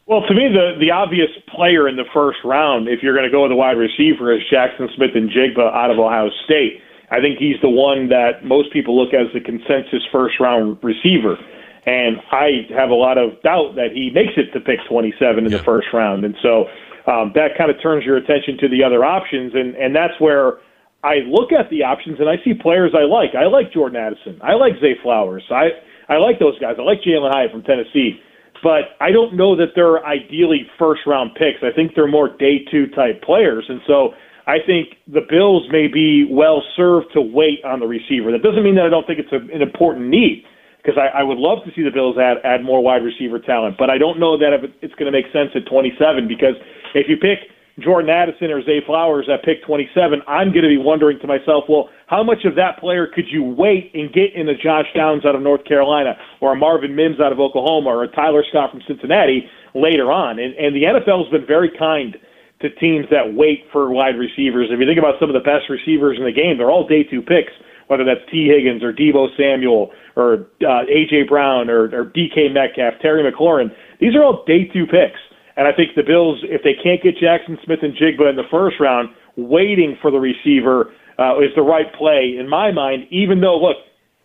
Well, 0.07 0.21
to 0.21 0.33
me, 0.33 0.47
the 0.47 0.79
the 0.79 0.91
obvious 0.91 1.27
player 1.53 1.87
in 1.89 1.97
the 1.97 2.05
first 2.13 2.39
round, 2.45 2.87
if 2.87 3.03
you're 3.03 3.13
going 3.13 3.27
to 3.27 3.31
go 3.31 3.43
with 3.43 3.51
a 3.51 3.55
wide 3.55 3.75
receiver, 3.75 4.31
is 4.31 4.39
Jackson 4.49 4.87
Smith-Njigba 4.95 5.59
out 5.59 5.91
of 5.91 5.99
Ohio 5.99 6.29
State. 6.45 6.79
I 7.11 7.19
think 7.19 7.39
he's 7.39 7.59
the 7.61 7.69
one 7.69 8.07
that 8.07 8.43
most 8.43 8.71
people 8.71 8.95
look 8.95 9.13
at 9.13 9.27
as 9.27 9.33
the 9.33 9.41
consensus 9.41 10.03
first 10.11 10.39
round 10.39 10.77
receiver. 10.81 11.35
And 11.85 12.19
I 12.31 12.67
have 12.75 12.89
a 12.89 12.95
lot 12.95 13.17
of 13.17 13.41
doubt 13.43 13.75
that 13.75 13.91
he 13.93 14.11
makes 14.13 14.33
it 14.35 14.51
to 14.51 14.59
pick 14.59 14.79
27 14.89 15.45
in 15.45 15.51
yeah. 15.51 15.57
the 15.57 15.63
first 15.63 15.87
round. 15.93 16.25
And 16.25 16.35
so 16.41 16.67
um, 17.07 17.31
that 17.35 17.57
kind 17.57 17.71
of 17.71 17.81
turns 17.81 18.03
your 18.03 18.17
attention 18.17 18.57
to 18.59 18.67
the 18.67 18.83
other 18.83 19.03
options, 19.03 19.55
and 19.55 19.75
and 19.75 19.95
that's 19.95 20.19
where 20.19 20.59
I 21.03 21.23
look 21.25 21.51
at 21.51 21.69
the 21.69 21.83
options 21.83 22.19
and 22.19 22.27
I 22.27 22.35
see 22.43 22.53
players 22.53 22.91
I 22.91 23.07
like. 23.07 23.31
I 23.33 23.47
like 23.47 23.71
Jordan 23.71 23.95
Addison. 23.95 24.39
I 24.43 24.53
like 24.53 24.73
Zay 24.81 24.95
Flowers. 25.01 25.43
I 25.49 25.69
I 26.09 26.17
like 26.17 26.39
those 26.39 26.59
guys. 26.59 26.75
I 26.77 26.83
like 26.83 26.99
Jalin 27.01 27.31
Hyatt 27.31 27.51
from 27.51 27.63
Tennessee, 27.63 28.19
but 28.61 28.99
I 28.99 29.11
don't 29.11 29.35
know 29.35 29.55
that 29.55 29.71
they're 29.73 30.05
ideally 30.05 30.67
first 30.77 31.01
round 31.07 31.31
picks. 31.35 31.63
I 31.63 31.71
think 31.73 31.95
they're 31.95 32.11
more 32.11 32.27
day 32.27 32.65
two 32.69 32.87
type 32.87 33.23
players, 33.23 33.65
and 33.69 33.81
so. 33.87 34.13
I 34.49 34.63
think 34.65 34.95
the 35.11 35.27
Bills 35.27 35.67
may 35.69 35.89
be 35.89 36.25
well 36.31 36.63
served 36.77 37.07
to 37.11 37.19
wait 37.19 37.59
on 37.65 37.81
the 37.81 37.85
receiver. 37.85 38.31
That 38.31 38.43
doesn't 38.43 38.63
mean 38.63 38.75
that 38.75 38.85
I 38.85 38.89
don't 38.89 39.05
think 39.05 39.19
it's 39.19 39.33
a, 39.33 39.43
an 39.53 39.61
important 39.61 40.07
need 40.07 40.45
because 40.87 40.97
I, 40.97 41.19
I 41.19 41.23
would 41.23 41.37
love 41.37 41.65
to 41.65 41.71
see 41.75 41.83
the 41.83 41.91
Bills 41.91 42.15
add 42.17 42.37
add 42.45 42.63
more 42.63 42.81
wide 42.81 43.03
receiver 43.03 43.39
talent, 43.39 43.75
but 43.77 43.89
I 43.89 43.97
don't 43.97 44.19
know 44.19 44.37
that 44.39 44.53
if 44.55 44.71
it's 44.81 44.95
going 44.95 45.11
to 45.11 45.15
make 45.15 45.27
sense 45.33 45.51
at 45.53 45.67
27 45.67 46.27
because 46.29 46.55
if 46.95 47.09
you 47.11 47.17
pick 47.17 47.51
Jordan 47.83 48.09
Addison 48.09 48.49
or 48.49 48.63
Zay 48.63 48.79
Flowers 48.85 49.27
at 49.27 49.43
pick 49.43 49.63
27, 49.67 50.21
I'm 50.27 50.55
going 50.55 50.63
to 50.63 50.71
be 50.71 50.79
wondering 50.79 51.19
to 51.19 51.27
myself, 51.27 51.65
well, 51.67 51.89
how 52.07 52.23
much 52.23 52.45
of 52.45 52.55
that 52.55 52.79
player 52.79 53.05
could 53.05 53.27
you 53.27 53.43
wait 53.43 53.91
and 53.93 54.11
get 54.13 54.33
in 54.33 54.47
a 54.47 54.55
Josh 54.55 54.87
Downs 54.95 55.25
out 55.25 55.35
of 55.35 55.41
North 55.41 55.65
Carolina 55.65 56.15
or 56.39 56.53
a 56.53 56.55
Marvin 56.55 56.95
Mims 56.95 57.19
out 57.19 57.33
of 57.33 57.39
Oklahoma 57.39 57.89
or 57.89 58.03
a 58.03 58.07
Tyler 58.07 58.43
Scott 58.49 58.71
from 58.71 58.81
Cincinnati 58.87 59.45
later 59.75 60.09
on? 60.09 60.39
And, 60.39 60.55
and 60.55 60.73
the 60.73 60.83
NFL 60.83 61.25
has 61.25 61.31
been 61.31 61.45
very 61.45 61.69
kind 61.77 62.15
to 62.61 62.69
teams 62.79 63.05
that 63.11 63.35
wait 63.35 63.65
for 63.71 63.91
wide 63.91 64.17
receivers. 64.17 64.69
If 64.71 64.79
you 64.79 64.87
think 64.87 64.97
about 64.97 65.19
some 65.19 65.29
of 65.29 65.35
the 65.35 65.45
best 65.45 65.69
receivers 65.69 66.17
in 66.17 66.23
the 66.23 66.31
game, 66.31 66.57
they're 66.57 66.71
all 66.71 66.87
day 66.87 67.03
two 67.03 67.21
picks, 67.21 67.53
whether 67.87 68.03
that's 68.03 68.23
Tee 68.31 68.47
Higgins 68.47 68.83
or 68.83 68.93
Deebo 68.93 69.27
Samuel 69.35 69.91
or 70.15 70.47
uh, 70.61 70.83
A.J. 70.83 71.23
Brown 71.27 71.69
or, 71.69 71.89
or 71.93 72.05
D.K. 72.05 72.49
Metcalf, 72.49 72.95
Terry 73.01 73.23
McLaurin. 73.23 73.71
These 73.99 74.15
are 74.15 74.23
all 74.23 74.43
day 74.45 74.65
two 74.71 74.85
picks. 74.85 75.19
And 75.55 75.67
I 75.67 75.73
think 75.73 75.95
the 75.95 76.03
Bills, 76.03 76.39
if 76.43 76.61
they 76.63 76.75
can't 76.77 77.01
get 77.01 77.17
Jackson 77.17 77.57
Smith-Njigba 77.65 78.29
in 78.29 78.35
the 78.35 78.45
first 78.51 78.75
round, 78.79 79.09
waiting 79.37 79.97
for 80.01 80.11
the 80.11 80.19
receiver 80.19 80.93
uh, 81.17 81.39
is 81.39 81.49
the 81.55 81.63
right 81.63 81.91
play 81.97 82.35
in 82.39 82.47
my 82.47 82.71
mind. 82.71 83.07
Even 83.09 83.41
though, 83.41 83.57
look, 83.57 83.77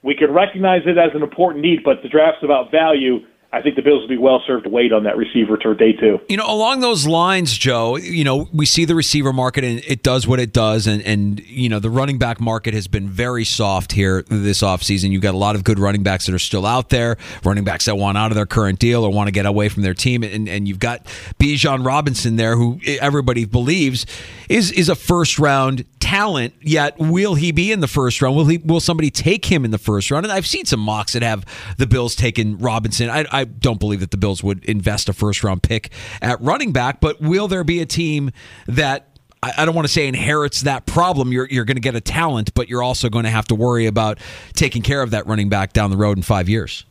we 0.03 0.15
could 0.15 0.35
recognize 0.35 0.83
it 0.85 0.99
as 0.99 1.11
an 1.15 1.23
important 1.23 1.65
need, 1.65 1.81
but 1.85 2.03
the 2.03 2.09
draft's 2.09 2.45
about 2.45 2.71
value. 2.71 3.21
I 3.55 3.61
think 3.61 3.77
the 3.77 3.83
Bills 3.83 4.01
will 4.01 4.09
be 4.09 4.17
well 4.17 4.43
served 4.47 4.65
to 4.65 4.71
wait 4.71 4.95
on 4.95 5.05
that 5.05 5.19
receiver 5.19 5.59
to 5.59 5.75
day 5.75 5.93
two. 5.93 6.19
You 6.27 6.39
know, 6.39 6.47
along 6.47 6.81
those 6.81 7.07
lines, 7.07 7.57
Joe, 7.57 7.97
you 7.97 8.25
know, 8.25 8.49
we 8.51 8.65
see 8.65 8.87
the 8.87 8.95
receiver 8.95 9.31
market 9.31 9.63
and 9.63 9.83
it 9.87 10.03
does 10.03 10.27
what 10.27 10.41
it 10.41 10.55
does. 10.55 10.87
And, 10.87 11.03
and 11.03 11.39
you 11.41 11.69
know, 11.69 11.79
the 11.79 11.91
running 11.91 12.17
back 12.17 12.41
market 12.41 12.73
has 12.73 12.89
been 12.89 13.11
very 13.11 13.45
soft 13.45 13.93
here 13.93 14.23
this 14.29 14.63
offseason. 14.63 15.11
You've 15.11 15.21
got 15.21 15.35
a 15.35 15.39
lot 15.39 15.55
of 15.55 15.65
good 15.65 15.79
running 15.79 16.03
backs 16.03 16.25
that 16.27 16.35
are 16.35 16.39
still 16.39 16.65
out 16.65 16.89
there, 16.89 17.19
running 17.45 17.65
backs 17.65 17.85
that 17.85 17.97
want 17.97 18.17
out 18.17 18.31
of 18.31 18.37
their 18.37 18.47
current 18.47 18.79
deal 18.79 19.05
or 19.05 19.13
want 19.13 19.29
to 19.29 19.33
get 19.33 19.45
away 19.45 19.69
from 19.69 19.83
their 19.83 19.95
team. 19.95 20.23
And, 20.23 20.49
and 20.49 20.67
you've 20.67 20.79
got 20.79 21.05
Bijan 21.39 21.85
Robinson 21.85 22.37
there, 22.37 22.57
who 22.57 22.81
everybody 22.87 23.45
believes 23.45 24.07
is, 24.49 24.73
is 24.73 24.89
a 24.89 24.95
first 24.95 25.39
round 25.39 25.85
talent, 26.13 26.53
yet 26.61 26.99
will 26.99 27.35
he 27.35 27.53
be 27.53 27.73
in 27.73 27.81
the 27.81 27.89
first 27.89 28.21
round? 28.21 28.37
Will 28.37 28.45
he? 28.45 28.59
Will 28.59 28.81
somebody 28.81 29.11
take 29.11 29.47
him 29.47 29.65
in 29.65 29.71
the 29.71 29.79
first 29.79 30.11
round? 30.11 30.27
And 30.27 30.33
I've 30.33 30.47
seen 30.47 30.67
some 30.67 30.81
mocks 30.81 31.15
that 31.15 31.23
have 31.23 31.47
the 31.79 31.87
Bills 31.87 32.15
taking 32.15 32.59
Robinson. 32.59 33.09
I, 33.09 33.25
I 33.33 33.45
don't 33.45 33.81
believe 33.81 34.01
that 34.01 34.11
the 34.11 34.19
Bills 34.19 34.43
would 34.43 34.63
invest 34.67 35.09
a 35.09 35.15
first 35.15 35.43
round 35.43 35.63
pick 35.63 35.91
at 36.21 36.39
running 36.43 36.71
back, 36.71 37.01
but 37.01 37.21
will 37.23 37.49
there 37.49 37.65
be 37.65 37.81
a 37.81 37.87
team 37.87 38.31
that? 38.67 39.09
I 39.45 39.65
don't 39.65 39.75
want 39.75 39.89
to 39.89 39.93
say 39.93 40.07
inherits 40.07 40.61
that 40.61 40.87
problem. 40.87 41.33
You're 41.33 41.49
you're 41.49 41.65
going 41.65 41.77
to 41.77 41.81
get 41.81 41.97
a 41.97 42.01
talent, 42.01 42.55
but 42.55 42.69
you're 42.69 42.83
also 42.83 43.09
going 43.09 43.25
to 43.25 43.31
have 43.31 43.47
to 43.49 43.57
worry 43.57 43.87
about 43.87 44.21
taking 44.55 44.83
care 44.83 45.03
of 45.03 45.11
that 45.11 45.27
running 45.27 45.49
back 45.49 45.73
down 45.73 45.91
the 45.91 45.97
road 45.97 46.17
in 46.17 46.23
five 46.23 46.49
years. 46.49 46.85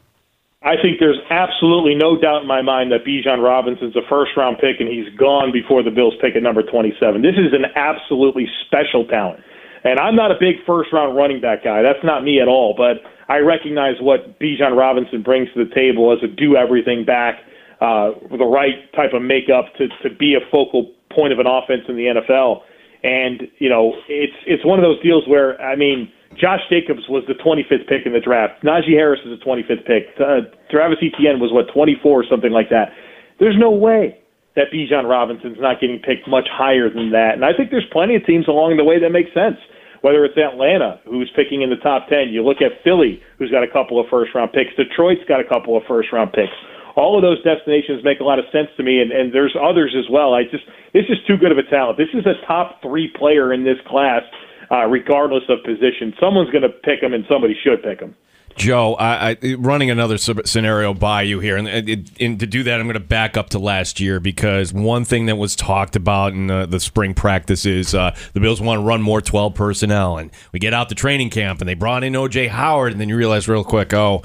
I 0.63 0.77
think 0.77 0.99
there's 0.99 1.17
absolutely 1.31 1.95
no 1.95 2.21
doubt 2.21 2.43
in 2.43 2.47
my 2.47 2.61
mind 2.61 2.91
that 2.91 3.03
Bijan 3.03 3.41
Robinson's 3.41 3.95
a 3.95 4.05
first 4.07 4.37
round 4.37 4.57
pick 4.61 4.79
and 4.79 4.87
he's 4.87 5.09
gone 5.17 5.51
before 5.51 5.81
the 5.81 5.89
Bills 5.89 6.13
pick 6.21 6.35
at 6.35 6.43
number 6.43 6.61
27. 6.61 7.21
This 7.23 7.33
is 7.33 7.51
an 7.53 7.65
absolutely 7.75 8.45
special 8.65 9.05
talent. 9.07 9.41
And 9.83 9.99
I'm 9.99 10.15
not 10.15 10.29
a 10.29 10.37
big 10.39 10.61
first 10.67 10.93
round 10.93 11.17
running 11.17 11.41
back 11.41 11.63
guy. 11.63 11.81
That's 11.81 12.03
not 12.03 12.23
me 12.23 12.39
at 12.39 12.47
all. 12.47 12.75
But 12.77 13.01
I 13.27 13.39
recognize 13.39 13.95
what 13.99 14.39
Bijan 14.39 14.77
Robinson 14.77 15.23
brings 15.23 15.49
to 15.55 15.65
the 15.65 15.73
table 15.73 16.13
as 16.13 16.21
a 16.21 16.27
do 16.27 16.55
everything 16.55 17.05
back, 17.05 17.41
uh, 17.81 18.11
with 18.29 18.39
the 18.39 18.45
right 18.45 18.85
type 18.93 19.13
of 19.13 19.23
makeup 19.23 19.73
to, 19.79 19.87
to 20.03 20.15
be 20.15 20.35
a 20.35 20.45
focal 20.51 20.93
point 21.09 21.33
of 21.33 21.39
an 21.39 21.47
offense 21.47 21.81
in 21.89 21.95
the 21.95 22.13
NFL. 22.13 22.61
And, 23.01 23.49
you 23.57 23.67
know, 23.67 23.93
it's, 24.07 24.37
it's 24.45 24.63
one 24.63 24.77
of 24.77 24.83
those 24.83 25.01
deals 25.01 25.27
where, 25.27 25.59
I 25.59 25.75
mean, 25.75 26.11
Josh 26.39 26.61
Jacobs 26.69 27.03
was 27.09 27.23
the 27.27 27.35
25th 27.35 27.87
pick 27.87 28.05
in 28.05 28.13
the 28.13 28.23
draft. 28.23 28.63
Najee 28.63 28.95
Harris 28.95 29.19
is 29.25 29.37
the 29.37 29.43
25th 29.43 29.85
pick. 29.85 30.07
Uh, 30.15 30.47
Travis 30.69 30.99
Etienne 31.03 31.39
was 31.39 31.51
what 31.51 31.67
24 31.73 31.99
or 32.03 32.25
something 32.29 32.51
like 32.51 32.69
that. 32.69 32.95
There's 33.39 33.57
no 33.59 33.71
way 33.71 34.17
that 34.55 34.71
Bijan 34.71 35.07
Robinson's 35.07 35.59
not 35.59 35.79
getting 35.79 35.99
picked 35.99 36.27
much 36.27 36.47
higher 36.51 36.89
than 36.89 37.11
that. 37.11 37.35
And 37.35 37.43
I 37.43 37.55
think 37.55 37.71
there's 37.71 37.87
plenty 37.91 38.15
of 38.15 38.25
teams 38.25 38.47
along 38.47 38.75
the 38.77 38.83
way 38.83 38.99
that 38.99 39.11
make 39.11 39.31
sense. 39.33 39.57
Whether 40.01 40.25
it's 40.25 40.37
Atlanta, 40.37 40.99
who's 41.05 41.31
picking 41.35 41.61
in 41.61 41.69
the 41.69 41.77
top 41.77 42.09
10, 42.09 42.33
you 42.33 42.43
look 42.43 42.57
at 42.57 42.81
Philly, 42.83 43.21
who's 43.37 43.51
got 43.51 43.61
a 43.63 43.69
couple 43.69 44.01
of 44.01 44.09
first 44.09 44.33
round 44.33 44.51
picks, 44.51 44.73
Detroit's 44.75 45.21
got 45.29 45.39
a 45.39 45.47
couple 45.47 45.77
of 45.77 45.83
first 45.87 46.09
round 46.11 46.33
picks. 46.33 46.57
All 46.97 47.15
of 47.15 47.21
those 47.21 47.37
destinations 47.43 48.03
make 48.03 48.19
a 48.19 48.25
lot 48.25 48.39
of 48.39 48.45
sense 48.51 48.67
to 48.75 48.83
me, 48.83 48.99
and, 48.99 49.11
and 49.13 49.31
there's 49.31 49.55
others 49.55 49.95
as 49.95 50.09
well. 50.09 50.33
I 50.33 50.43
just, 50.43 50.65
this 50.91 51.05
is 51.07 51.21
too 51.27 51.37
good 51.37 51.53
of 51.53 51.57
a 51.57 51.63
talent. 51.69 51.97
This 52.01 52.11
is 52.13 52.25
a 52.25 52.35
top 52.45 52.81
three 52.81 53.13
player 53.15 53.53
in 53.53 53.63
this 53.63 53.77
class 53.87 54.23
uh, 54.71 54.85
regardless 54.85 55.43
of 55.49 55.63
position. 55.63 56.13
Someone's 56.19 56.49
going 56.49 56.63
to 56.63 56.69
pick 56.69 57.03
him, 57.03 57.13
and 57.13 57.25
somebody 57.27 57.55
should 57.63 57.83
pick 57.83 57.99
him. 57.99 58.15
Joe, 58.55 58.95
I, 58.95 59.37
I, 59.41 59.53
running 59.57 59.89
another 59.89 60.17
scenario 60.17 60.93
by 60.93 61.21
you 61.23 61.39
here, 61.39 61.57
and, 61.57 61.67
and, 61.67 62.11
and, 62.19 62.39
to 62.39 62.45
do 62.45 62.63
that, 62.63 62.79
I'm 62.79 62.85
going 62.85 62.93
to 62.95 62.99
back 62.99 63.37
up 63.37 63.51
to 63.51 63.59
last 63.59 63.99
year 63.99 64.19
because 64.19 64.73
one 64.73 65.05
thing 65.05 65.27
that 65.27 65.37
was 65.37 65.55
talked 65.55 65.95
about 65.95 66.33
in 66.33 66.51
uh, 66.51 66.65
the 66.65 66.79
spring 66.79 67.13
practice 67.13 67.65
is 67.65 67.95
uh, 67.95 68.15
the 68.33 68.39
Bills 68.39 68.61
want 68.61 68.79
to 68.79 68.83
run 68.83 69.01
more 69.01 69.21
12 69.21 69.55
personnel, 69.55 70.17
and 70.17 70.31
we 70.51 70.59
get 70.59 70.73
out 70.73 70.89
to 70.89 70.95
training 70.95 71.29
camp, 71.29 71.61
and 71.61 71.69
they 71.69 71.75
brought 71.75 72.03
in 72.03 72.13
OJ 72.13 72.49
Howard, 72.49 72.91
and 72.91 72.99
then 72.99 73.09
you 73.09 73.15
realize 73.15 73.47
real 73.47 73.63
quick, 73.63 73.93
oh, 73.93 74.21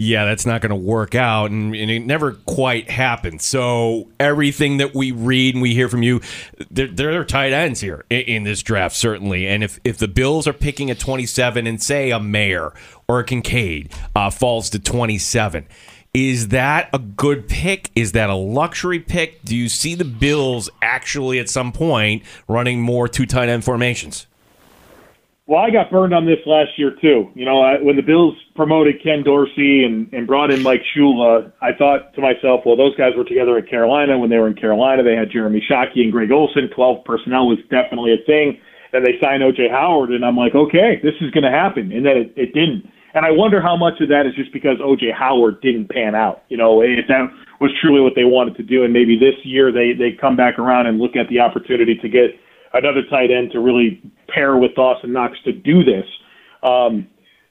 yeah, 0.00 0.24
that's 0.26 0.46
not 0.46 0.60
going 0.60 0.70
to 0.70 0.76
work 0.76 1.16
out, 1.16 1.50
and, 1.50 1.74
and, 1.74 1.90
it 1.90 2.06
never 2.06 2.34
quite 2.46 2.88
happened. 2.88 3.42
So 3.42 4.08
everything 4.20 4.76
that 4.76 4.94
we 4.94 5.10
read 5.10 5.56
and 5.56 5.60
we 5.60 5.74
hear 5.74 5.88
from 5.88 6.04
you, 6.04 6.20
there, 6.70 7.20
are 7.20 7.24
tight 7.24 7.52
ends 7.52 7.80
here 7.80 8.04
in, 8.08 8.20
in 8.20 8.42
this 8.44 8.62
draft, 8.62 8.94
certainly, 8.94 9.48
and 9.48 9.64
if 9.64 9.80
if 9.82 9.98
the 9.98 10.06
Bills 10.06 10.46
are 10.46 10.52
picking 10.52 10.88
at 10.88 11.00
27 11.00 11.66
and 11.66 11.82
say 11.82 12.12
a 12.12 12.20
Mayer 12.20 12.72
or 13.08 13.18
a 13.18 13.24
Kincaid 13.24 13.92
uh, 14.14 14.30
falls 14.30 14.70
to 14.70 14.78
27. 14.78 15.66
Is 16.14 16.48
that 16.48 16.88
a 16.92 16.98
good 16.98 17.48
pick? 17.48 17.90
Is 17.94 18.12
that 18.12 18.30
a 18.30 18.34
luxury 18.34 19.00
pick? 19.00 19.42
Do 19.42 19.56
you 19.56 19.68
see 19.68 19.94
the 19.94 20.04
Bills 20.04 20.70
actually 20.80 21.38
at 21.38 21.50
some 21.50 21.72
point 21.72 22.22
running 22.46 22.80
more 22.80 23.08
two 23.08 23.26
tight 23.26 23.48
end 23.48 23.64
formations? 23.64 24.26
Well, 25.48 25.64
I 25.64 25.70
got 25.70 25.90
burned 25.90 26.12
on 26.12 26.26
this 26.26 26.44
last 26.44 26.76
year 26.76 26.92
too. 27.00 27.32
You 27.32 27.46
know, 27.46 27.62
I, 27.62 27.80
when 27.80 27.96
the 27.96 28.02
Bills 28.02 28.36
promoted 28.54 29.02
Ken 29.02 29.24
Dorsey 29.24 29.82
and, 29.82 30.12
and 30.12 30.26
brought 30.26 30.50
in 30.50 30.62
Mike 30.62 30.82
Shula, 30.94 31.50
I 31.62 31.72
thought 31.72 32.12
to 32.16 32.20
myself, 32.20 32.60
well, 32.66 32.76
those 32.76 32.94
guys 32.96 33.16
were 33.16 33.24
together 33.24 33.56
at 33.56 33.66
Carolina. 33.66 34.18
When 34.18 34.28
they 34.28 34.36
were 34.36 34.48
in 34.48 34.54
Carolina, 34.54 35.02
they 35.02 35.16
had 35.16 35.32
Jeremy 35.32 35.64
Shockey 35.64 36.04
and 36.04 36.12
Greg 36.12 36.30
Olsen. 36.30 36.68
Twelve 36.76 37.02
personnel 37.06 37.48
was 37.48 37.56
definitely 37.70 38.12
a 38.12 38.20
thing. 38.26 38.60
And 38.92 39.04
they 39.06 39.16
signed 39.22 39.42
OJ 39.42 39.70
Howard, 39.70 40.10
and 40.10 40.22
I'm 40.22 40.36
like, 40.36 40.54
okay, 40.54 41.00
this 41.02 41.14
is 41.20 41.30
going 41.30 41.44
to 41.44 41.50
happen, 41.50 41.92
and 41.92 42.04
then 42.04 42.16
it, 42.16 42.32
it 42.36 42.52
didn't. 42.54 42.88
And 43.12 43.24
I 43.24 43.30
wonder 43.30 43.60
how 43.60 43.76
much 43.76 44.00
of 44.00 44.08
that 44.08 44.24
is 44.24 44.34
just 44.34 44.52
because 44.52 44.78
OJ 44.78 45.12
Howard 45.12 45.60
didn't 45.60 45.88
pan 45.88 46.14
out. 46.14 46.44
You 46.48 46.56
know, 46.56 46.80
if 46.82 47.06
that 47.08 47.28
was 47.60 47.70
truly 47.80 48.00
what 48.00 48.12
they 48.14 48.24
wanted 48.24 48.56
to 48.56 48.62
do, 48.62 48.84
and 48.84 48.92
maybe 48.92 49.18
this 49.18 49.36
year 49.44 49.72
they 49.72 49.92
they 49.96 50.12
come 50.12 50.36
back 50.36 50.58
around 50.58 50.88
and 50.88 50.98
look 50.98 51.16
at 51.16 51.28
the 51.28 51.40
opportunity 51.40 51.96
to 51.96 52.08
get 52.08 52.36
another 52.74 53.00
tight 53.08 53.30
end 53.30 53.52
to 53.52 53.60
really 53.60 54.00
pair 54.28 54.56
with 54.56 54.74
Dawson 54.74 55.12
Knox 55.12 55.38
to 55.44 55.52
do 55.52 55.84
this. 55.84 56.04
Um, 56.62 57.08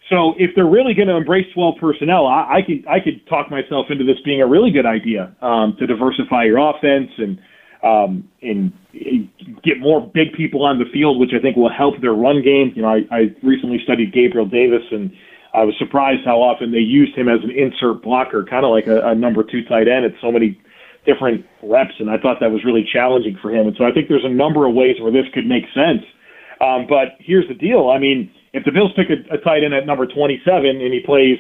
so 0.09 0.33
if 0.37 0.51
they're 0.55 0.67
really 0.67 0.93
going 0.93 1.09
to 1.09 1.15
embrace 1.15 1.45
12 1.53 1.75
personnel, 1.79 2.27
I, 2.27 2.59
I 2.59 2.61
could 2.65 2.87
I 2.87 2.99
could 2.99 3.27
talk 3.27 3.51
myself 3.51 3.87
into 3.89 4.05
this 4.05 4.17
being 4.23 4.41
a 4.41 4.47
really 4.47 4.71
good 4.71 4.85
idea 4.85 5.35
um, 5.41 5.75
to 5.79 5.87
diversify 5.87 6.45
your 6.45 6.57
offense 6.57 7.11
and 7.17 7.39
um, 7.83 8.29
and 8.41 8.71
get 9.63 9.79
more 9.79 10.01
big 10.01 10.33
people 10.33 10.63
on 10.63 10.79
the 10.79 10.85
field, 10.91 11.19
which 11.19 11.31
I 11.37 11.41
think 11.41 11.57
will 11.57 11.71
help 11.71 11.99
their 12.01 12.13
run 12.13 12.41
game. 12.41 12.71
You 12.75 12.81
know, 12.83 12.89
I, 12.89 13.03
I 13.11 13.19
recently 13.43 13.79
studied 13.83 14.13
Gabriel 14.13 14.47
Davis 14.47 14.83
and 14.91 15.11
I 15.53 15.63
was 15.63 15.75
surprised 15.79 16.21
how 16.25 16.37
often 16.41 16.71
they 16.71 16.85
used 16.85 17.17
him 17.17 17.27
as 17.27 17.39
an 17.43 17.51
insert 17.51 18.03
blocker, 18.03 18.45
kind 18.45 18.65
of 18.65 18.71
like 18.71 18.87
a, 18.87 19.01
a 19.09 19.15
number 19.15 19.43
two 19.43 19.63
tight 19.65 19.87
end 19.87 20.05
at 20.05 20.13
so 20.21 20.31
many 20.31 20.59
different 21.05 21.45
reps, 21.63 21.95
and 21.99 22.09
I 22.09 22.17
thought 22.17 22.37
that 22.41 22.51
was 22.51 22.63
really 22.65 22.83
challenging 22.83 23.37
for 23.41 23.49
him. 23.49 23.65
And 23.67 23.75
so 23.77 23.85
I 23.85 23.91
think 23.91 24.09
there's 24.09 24.25
a 24.25 24.29
number 24.29 24.67
of 24.67 24.75
ways 24.75 24.97
where 25.01 25.11
this 25.11 25.25
could 25.33 25.47
make 25.47 25.63
sense. 25.73 26.03
Um, 26.61 26.87
but 26.87 27.17
here's 27.19 27.47
the 27.47 27.55
deal: 27.55 27.89
I 27.89 27.99
mean, 27.99 28.31
if 28.53 28.65
the 28.65 28.71
Bills 28.71 28.91
pick 28.95 29.07
a, 29.09 29.19
a 29.33 29.37
tight 29.39 29.63
end 29.63 29.73
at 29.73 29.85
number 29.85 30.05
27 30.05 30.41
and 30.65 30.93
he 30.93 31.01
plays 31.05 31.37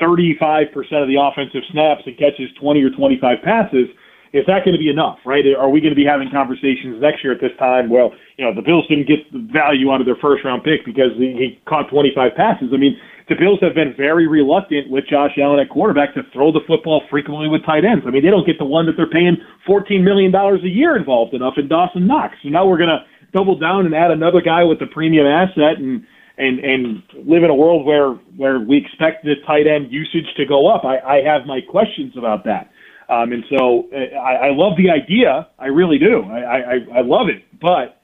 35% 0.00 0.70
of 1.00 1.08
the 1.08 1.16
offensive 1.16 1.62
snaps 1.72 2.02
and 2.06 2.16
catches 2.18 2.52
20 2.60 2.82
or 2.82 2.90
25 2.90 3.38
passes, 3.42 3.88
is 4.36 4.44
that 4.46 4.68
going 4.68 4.76
to 4.76 4.82
be 4.82 4.90
enough, 4.90 5.16
right? 5.24 5.44
Are 5.56 5.70
we 5.70 5.80
going 5.80 5.94
to 5.94 5.98
be 5.98 6.04
having 6.04 6.28
conversations 6.28 7.00
next 7.00 7.24
year 7.24 7.32
at 7.32 7.40
this 7.40 7.56
time? 7.58 7.88
Well, 7.88 8.12
you 8.36 8.44
know, 8.44 8.52
the 8.52 8.60
Bills 8.60 8.84
didn't 8.88 9.08
get 9.08 9.24
the 9.32 9.40
value 9.48 9.90
out 9.90 10.00
of 10.00 10.06
their 10.06 10.20
first 10.20 10.44
round 10.44 10.60
pick 10.60 10.84
because 10.84 11.16
he, 11.16 11.32
he 11.32 11.46
caught 11.64 11.88
25 11.88 12.36
passes. 12.36 12.68
I 12.74 12.76
mean, 12.76 13.00
the 13.28 13.34
Bills 13.34 13.58
have 13.62 13.74
been 13.74 13.94
very 13.96 14.28
reluctant 14.28 14.90
with 14.90 15.08
Josh 15.08 15.34
Allen 15.40 15.58
at 15.58 15.70
quarterback 15.70 16.14
to 16.14 16.22
throw 16.32 16.52
the 16.52 16.60
football 16.66 17.02
frequently 17.10 17.48
with 17.48 17.64
tight 17.64 17.84
ends. 17.84 18.04
I 18.06 18.10
mean, 18.10 18.22
they 18.22 18.30
don't 18.30 18.46
get 18.46 18.58
the 18.58 18.68
one 18.68 18.86
that 18.86 18.94
they're 18.96 19.10
paying 19.10 19.38
$14 19.66 20.04
million 20.04 20.34
a 20.34 20.68
year 20.68 20.96
involved 20.96 21.34
enough 21.34 21.54
in 21.56 21.66
Dawson 21.66 22.06
Knox. 22.06 22.36
So 22.42 22.50
now 22.50 22.66
we're 22.66 22.78
going 22.78 22.92
to 22.92 23.02
double 23.36 23.58
down 23.58 23.84
and 23.84 23.94
add 23.94 24.10
another 24.10 24.40
guy 24.40 24.64
with 24.64 24.80
a 24.80 24.86
premium 24.86 25.26
asset 25.26 25.78
and 25.78 26.06
and 26.38 26.58
and 26.60 27.02
live 27.24 27.42
in 27.44 27.50
a 27.50 27.54
world 27.54 27.84
where 27.84 28.12
where 28.36 28.60
we 28.60 28.76
expect 28.78 29.24
the 29.24 29.34
tight 29.46 29.66
end 29.66 29.92
usage 29.92 30.26
to 30.36 30.46
go 30.46 30.66
up. 30.68 30.84
I, 30.84 30.98
I 30.98 31.22
have 31.22 31.46
my 31.46 31.60
questions 31.60 32.14
about 32.16 32.44
that. 32.44 32.70
Um, 33.08 33.32
and 33.32 33.44
so 33.50 33.88
uh, 33.92 34.16
I, 34.16 34.48
I 34.48 34.50
love 34.50 34.76
the 34.76 34.90
idea. 34.90 35.48
I 35.58 35.66
really 35.66 35.98
do. 35.98 36.24
I, 36.24 36.40
I, 36.40 36.74
I 36.96 37.00
love 37.02 37.28
it. 37.28 37.44
But 37.60 38.02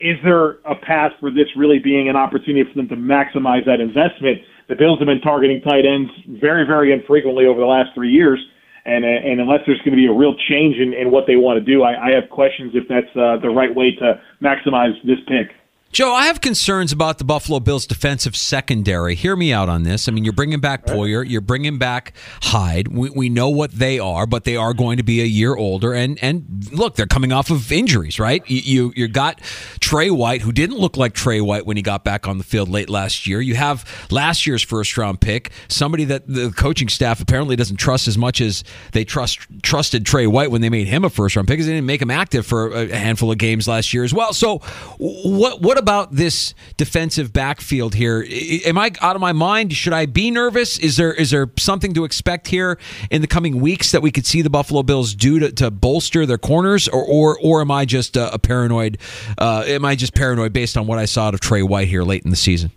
is 0.00 0.16
there 0.24 0.58
a 0.64 0.74
path 0.74 1.12
for 1.20 1.30
this 1.30 1.46
really 1.54 1.78
being 1.78 2.08
an 2.08 2.16
opportunity 2.16 2.64
for 2.68 2.74
them 2.74 2.88
to 2.88 2.96
maximize 2.96 3.66
that 3.66 3.80
investment? 3.80 4.38
The 4.68 4.74
Bills 4.74 4.98
have 5.00 5.06
been 5.06 5.20
targeting 5.20 5.60
tight 5.60 5.84
ends 5.84 6.10
very, 6.40 6.64
very 6.66 6.92
infrequently 6.92 7.46
over 7.46 7.60
the 7.60 7.66
last 7.66 7.90
three 7.94 8.10
years. 8.10 8.40
And, 8.84 9.04
and 9.04 9.40
unless 9.40 9.60
there's 9.64 9.78
going 9.78 9.92
to 9.92 9.96
be 9.96 10.06
a 10.06 10.12
real 10.12 10.34
change 10.48 10.76
in, 10.76 10.92
in 10.92 11.10
what 11.10 11.26
they 11.26 11.36
want 11.36 11.58
to 11.58 11.64
do, 11.64 11.82
I, 11.82 12.08
I 12.08 12.10
have 12.10 12.28
questions 12.30 12.72
if 12.74 12.88
that's 12.88 13.14
uh, 13.14 13.38
the 13.40 13.48
right 13.48 13.72
way 13.72 13.94
to 13.96 14.20
maximize 14.42 14.94
this 15.04 15.18
pick. 15.28 15.54
Joe, 15.92 16.14
I 16.14 16.24
have 16.24 16.40
concerns 16.40 16.90
about 16.90 17.18
the 17.18 17.24
Buffalo 17.24 17.60
Bills 17.60 17.84
defensive 17.84 18.34
secondary. 18.34 19.14
Hear 19.14 19.36
me 19.36 19.52
out 19.52 19.68
on 19.68 19.82
this. 19.82 20.08
I 20.08 20.12
mean, 20.12 20.24
you're 20.24 20.32
bringing 20.32 20.58
back 20.58 20.86
Poyer, 20.86 21.22
you're 21.28 21.42
bringing 21.42 21.76
back 21.76 22.14
Hyde. 22.44 22.88
We, 22.88 23.10
we 23.10 23.28
know 23.28 23.50
what 23.50 23.72
they 23.72 23.98
are, 23.98 24.26
but 24.26 24.44
they 24.44 24.56
are 24.56 24.72
going 24.72 24.96
to 24.96 25.02
be 25.02 25.20
a 25.20 25.26
year 25.26 25.54
older. 25.54 25.92
And 25.92 26.18
and 26.22 26.66
look, 26.72 26.96
they're 26.96 27.06
coming 27.06 27.30
off 27.30 27.50
of 27.50 27.70
injuries, 27.70 28.18
right? 28.18 28.42
You 28.48 28.60
you, 28.62 28.92
you 28.96 29.08
got 29.08 29.42
Tre 29.80 30.08
White, 30.08 30.40
who 30.40 30.50
didn't 30.50 30.78
look 30.78 30.96
like 30.96 31.12
Tre 31.12 31.42
White 31.42 31.66
when 31.66 31.76
he 31.76 31.82
got 31.82 32.04
back 32.04 32.26
on 32.26 32.38
the 32.38 32.44
field 32.44 32.70
late 32.70 32.88
last 32.88 33.26
year. 33.26 33.42
You 33.42 33.56
have 33.56 33.84
last 34.10 34.46
year's 34.46 34.62
first 34.62 34.96
round 34.96 35.20
pick, 35.20 35.50
somebody 35.68 36.04
that 36.04 36.26
the 36.26 36.52
coaching 36.56 36.88
staff 36.88 37.20
apparently 37.20 37.54
doesn't 37.54 37.76
trust 37.76 38.08
as 38.08 38.16
much 38.16 38.40
as 38.40 38.64
they 38.92 39.04
trust 39.04 39.40
trusted 39.62 40.06
Tre 40.06 40.26
White 40.26 40.50
when 40.50 40.62
they 40.62 40.70
made 40.70 40.86
him 40.86 41.04
a 41.04 41.10
first 41.10 41.36
round 41.36 41.48
pick, 41.48 41.58
because 41.58 41.66
they 41.66 41.74
didn't 41.74 41.84
make 41.86 42.00
him 42.00 42.10
active 42.10 42.46
for 42.46 42.72
a 42.72 42.96
handful 42.96 43.30
of 43.30 43.36
games 43.36 43.68
last 43.68 43.92
year 43.92 44.04
as 44.04 44.14
well. 44.14 44.32
So 44.32 44.60
what 44.96 45.60
what 45.60 45.81
about 45.82 46.12
this 46.12 46.54
defensive 46.76 47.32
backfield 47.32 47.94
here? 47.94 48.24
Am 48.64 48.78
I 48.78 48.92
out 49.00 49.16
of 49.16 49.20
my 49.20 49.32
mind? 49.32 49.72
Should 49.74 49.92
I 49.92 50.06
be 50.06 50.30
nervous? 50.30 50.78
Is 50.78 50.96
there 50.96 51.12
is 51.12 51.30
there 51.30 51.50
something 51.58 51.92
to 51.94 52.04
expect 52.04 52.48
here 52.48 52.78
in 53.10 53.20
the 53.20 53.26
coming 53.26 53.60
weeks 53.60 53.92
that 53.92 54.00
we 54.00 54.10
could 54.10 54.24
see 54.24 54.40
the 54.40 54.50
Buffalo 54.50 54.82
Bills 54.82 55.14
do 55.14 55.38
to, 55.40 55.52
to 55.52 55.70
bolster 55.70 56.24
their 56.24 56.38
corners, 56.38 56.88
or 56.88 57.04
or, 57.04 57.38
or 57.42 57.60
am 57.60 57.70
I 57.70 57.84
just 57.84 58.16
a, 58.16 58.32
a 58.32 58.38
paranoid? 58.38 58.98
Uh, 59.36 59.64
am 59.66 59.84
I 59.84 59.96
just 59.96 60.14
paranoid 60.14 60.52
based 60.52 60.76
on 60.76 60.86
what 60.86 60.98
I 60.98 61.04
saw 61.04 61.26
out 61.26 61.34
of 61.34 61.40
Tre 61.40 61.62
White 61.62 61.88
here 61.88 62.04
late 62.04 62.24
in 62.24 62.30
the 62.30 62.36
season? 62.36 62.70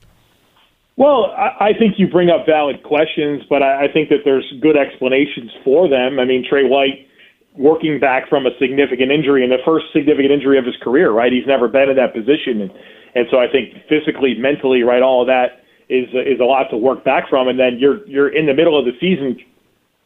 Well, 0.97 1.25
I, 1.35 1.73
think 1.77 1.95
you 1.97 2.07
bring 2.07 2.29
up 2.29 2.45
valid 2.45 2.81
questions, 2.83 3.43
but 3.49 3.61
I 3.61 3.89
think 3.91 4.07
that 4.09 4.19
there's 4.23 4.45
good 4.61 4.77
explanations 4.77 5.51
for 5.61 5.89
them. 5.89 6.19
I 6.19 6.25
mean, 6.25 6.45
Tre 6.47 6.63
White 6.63 7.04
working 7.57 7.99
back 7.99 8.29
from 8.29 8.45
a 8.45 8.51
significant 8.59 9.11
injury 9.11 9.43
and 9.43 9.51
the 9.51 9.63
first 9.65 9.85
significant 9.93 10.31
injury 10.31 10.57
of 10.57 10.65
his 10.65 10.75
career, 10.81 11.11
right? 11.11 11.31
He's 11.31 11.47
never 11.47 11.67
been 11.67 11.89
in 11.89 11.95
that 11.95 12.13
position, 12.13 12.61
and 12.61 12.71
and 13.15 13.27
so 13.31 13.39
I 13.39 13.47
think 13.47 13.73
physically, 13.87 14.35
mentally, 14.35 14.83
right, 14.83 15.01
all 15.01 15.21
of 15.21 15.27
that 15.27 15.63
is 15.87 16.09
is 16.11 16.39
a 16.39 16.43
lot 16.43 16.67
to 16.71 16.77
work 16.77 17.03
back 17.03 17.29
from. 17.29 17.47
And 17.47 17.59
then 17.59 17.77
you're 17.79 18.05
you're 18.07 18.29
in 18.29 18.45
the 18.45 18.53
middle 18.53 18.77
of 18.77 18.85
the 18.85 18.91
season, 18.99 19.39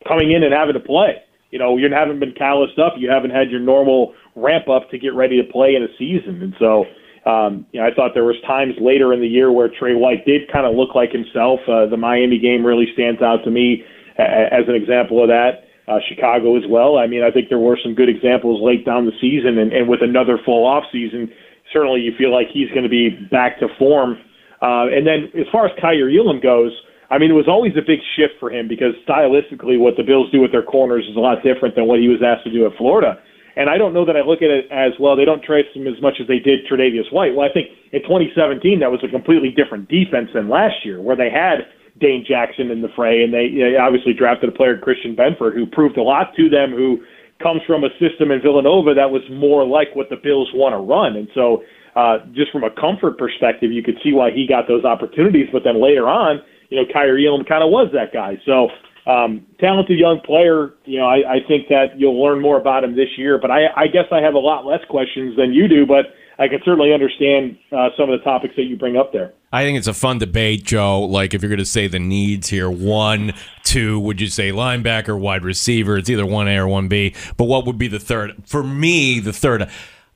coming 0.07 0.31
in 0.31 0.43
and 0.43 0.53
having 0.53 0.73
to 0.73 0.79
play. 0.79 1.21
You 1.51 1.57
know, 1.57 1.77
you 1.77 1.89
haven't 1.91 2.19
been 2.19 2.33
calloused 2.37 2.77
up. 2.77 2.93
You 2.97 3.09
haven't 3.09 3.31
had 3.31 3.49
your 3.49 3.59
normal 3.59 4.13
ramp 4.35 4.69
up 4.69 4.89
to 4.91 4.99
get 4.99 5.15
ready 5.15 5.41
to 5.41 5.51
play 5.51 5.73
in 5.75 5.83
a 5.83 5.91
season, 5.97 6.41
and 6.41 6.53
so. 6.59 6.85
Um, 7.25 7.67
you 7.73 7.81
know, 7.81 7.85
I 7.85 7.93
thought 7.93 8.11
there 8.15 8.23
was 8.23 8.39
times 8.47 8.75
later 8.79 9.11
in 9.13 9.19
the 9.19 9.27
year 9.27 9.51
where 9.51 9.67
Tre 9.67 9.93
White 9.93 10.25
did 10.25 10.49
kind 10.51 10.65
of 10.65 10.73
look 10.73 10.95
like 10.95 11.11
himself. 11.11 11.59
Uh, 11.67 11.85
the 11.85 11.97
Miami 11.97 12.39
game 12.39 12.65
really 12.65 12.87
stands 12.93 13.21
out 13.21 13.43
to 13.43 13.51
me 13.51 13.83
as 14.17 14.63
an 14.67 14.73
example 14.73 15.21
of 15.21 15.27
that. 15.27 15.68
Uh, 15.89 15.97
Chicago 16.07 16.55
as 16.55 16.61
well. 16.69 16.97
I 17.01 17.07
mean, 17.07 17.23
I 17.23 17.31
think 17.31 17.49
there 17.49 17.57
were 17.57 17.77
some 17.81 17.95
good 17.95 18.09
examples 18.09 18.61
late 18.61 18.85
down 18.85 19.09
the 19.09 19.17
season, 19.19 19.57
and, 19.57 19.73
and 19.73 19.89
with 19.89 20.03
another 20.03 20.37
full 20.45 20.61
off 20.61 20.83
season, 20.91 21.33
certainly 21.73 22.01
you 22.01 22.13
feel 22.15 22.31
like 22.31 22.45
he's 22.53 22.69
going 22.69 22.85
to 22.85 22.93
be 22.93 23.09
back 23.31 23.57
to 23.57 23.67
form. 23.79 24.13
Uh, 24.61 24.85
and 24.93 25.07
then 25.07 25.33
as 25.33 25.49
far 25.51 25.65
as 25.65 25.73
Kaiir 25.81 26.13
Elam 26.13 26.39
goes, 26.39 26.69
I 27.09 27.17
mean, 27.17 27.31
it 27.31 27.37
was 27.37 27.49
always 27.49 27.73
a 27.73 27.81
big 27.81 28.05
shift 28.13 28.37
for 28.39 28.53
him 28.53 28.67
because 28.67 28.93
stylistically, 29.01 29.81
what 29.81 29.97
the 29.97 30.05
Bills 30.05 30.29
do 30.31 30.41
with 30.41 30.51
their 30.51 30.61
corners 30.61 31.09
is 31.09 31.17
a 31.17 31.19
lot 31.19 31.41
different 31.41 31.73
than 31.73 31.87
what 31.87 31.97
he 31.97 32.07
was 32.07 32.21
asked 32.21 32.45
to 32.45 32.53
do 32.53 32.69
at 32.69 32.77
Florida. 32.77 33.17
And 33.57 33.65
I 33.69 33.77
don't 33.81 33.93
know 33.93 34.05
that 34.05 34.15
I 34.15 34.21
look 34.21 34.45
at 34.45 34.53
it 34.53 34.69
as 34.69 34.93
well. 35.01 35.17
They 35.17 35.25
don't 35.25 35.41
trace 35.41 35.65
him 35.73 35.87
as 35.87 35.99
much 36.01 36.21
as 36.21 36.27
they 36.27 36.37
did 36.37 36.69
Tre'Davious 36.69 37.11
White. 37.11 37.33
Well, 37.33 37.49
I 37.49 37.51
think 37.51 37.73
in 37.91 38.05
2017 38.05 38.79
that 38.79 38.93
was 38.93 39.01
a 39.01 39.09
completely 39.09 39.49
different 39.49 39.89
defense 39.89 40.29
than 40.37 40.53
last 40.53 40.85
year, 40.85 41.01
where 41.01 41.17
they 41.17 41.33
had 41.33 41.65
Dane 41.99 42.25
Jackson 42.27 42.71
in 42.71 42.81
the 42.81 42.89
fray, 42.95 43.23
and 43.23 43.33
they, 43.33 43.49
they 43.49 43.77
obviously 43.77 44.13
drafted 44.13 44.49
a 44.49 44.51
player 44.51 44.77
Christian 44.77 45.15
Benford 45.15 45.53
who 45.53 45.65
proved 45.65 45.97
a 45.97 46.03
lot 46.03 46.35
to 46.35 46.49
them. 46.49 46.71
Who 46.71 47.03
comes 47.41 47.61
from 47.65 47.83
a 47.83 47.89
system 47.99 48.31
in 48.31 48.41
Villanova 48.41 48.93
that 48.93 49.11
was 49.11 49.21
more 49.31 49.65
like 49.65 49.95
what 49.95 50.09
the 50.09 50.17
Bills 50.17 50.49
want 50.53 50.73
to 50.73 50.79
run, 50.79 51.15
and 51.15 51.27
so 51.33 51.63
uh, 51.95 52.19
just 52.33 52.51
from 52.51 52.63
a 52.63 52.71
comfort 52.71 53.17
perspective, 53.17 53.71
you 53.71 53.83
could 53.83 53.97
see 54.03 54.13
why 54.13 54.31
he 54.31 54.47
got 54.47 54.67
those 54.67 54.85
opportunities. 54.85 55.47
But 55.51 55.63
then 55.63 55.81
later 55.81 56.07
on, 56.07 56.41
you 56.69 56.77
know, 56.77 56.85
Kaiir 56.93 57.17
Elam 57.17 57.43
kind 57.45 57.63
of 57.63 57.71
was 57.71 57.89
that 57.93 58.13
guy. 58.13 58.39
So 58.45 58.69
um, 59.09 59.45
talented 59.59 59.97
young 59.97 60.21
player. 60.21 60.75
You 60.85 60.99
know, 60.99 61.07
I, 61.07 61.35
I 61.35 61.37
think 61.47 61.67
that 61.69 61.97
you'll 61.97 62.21
learn 62.21 62.41
more 62.41 62.59
about 62.59 62.83
him 62.83 62.95
this 62.95 63.09
year. 63.17 63.39
But 63.41 63.51
I, 63.51 63.67
I 63.75 63.87
guess 63.87 64.05
I 64.11 64.21
have 64.21 64.35
a 64.35 64.39
lot 64.39 64.65
less 64.65 64.81
questions 64.89 65.35
than 65.35 65.51
you 65.51 65.67
do. 65.67 65.85
But 65.85 66.13
I 66.37 66.47
can 66.47 66.59
certainly 66.63 66.93
understand 66.93 67.57
uh, 67.71 67.89
some 67.97 68.09
of 68.09 68.19
the 68.19 68.23
topics 68.23 68.55
that 68.55 68.63
you 68.63 68.77
bring 68.77 68.97
up 68.97 69.11
there. 69.11 69.33
I 69.51 69.63
think 69.63 69.77
it's 69.79 69.87
a 69.87 69.93
fun 69.93 70.19
debate, 70.19 70.63
Joe. 70.63 71.01
Like, 71.01 71.33
if 71.33 71.41
you're 71.41 71.49
going 71.49 71.57
to 71.59 71.65
say 71.65 71.87
the 71.87 71.99
needs 71.99 72.49
here, 72.49 72.69
one, 72.69 73.33
two, 73.63 73.99
would 73.99 74.21
you 74.21 74.27
say 74.27 74.51
linebacker, 74.51 75.19
wide 75.19 75.43
receiver? 75.43 75.97
It's 75.97 76.09
either 76.09 76.23
1A 76.23 76.57
or 76.57 76.67
1B. 76.67 77.35
But 77.35 77.45
what 77.45 77.65
would 77.65 77.77
be 77.79 77.87
the 77.87 77.99
third? 77.99 78.35
For 78.45 78.61
me, 78.61 79.19
the 79.19 79.33
third. 79.33 79.69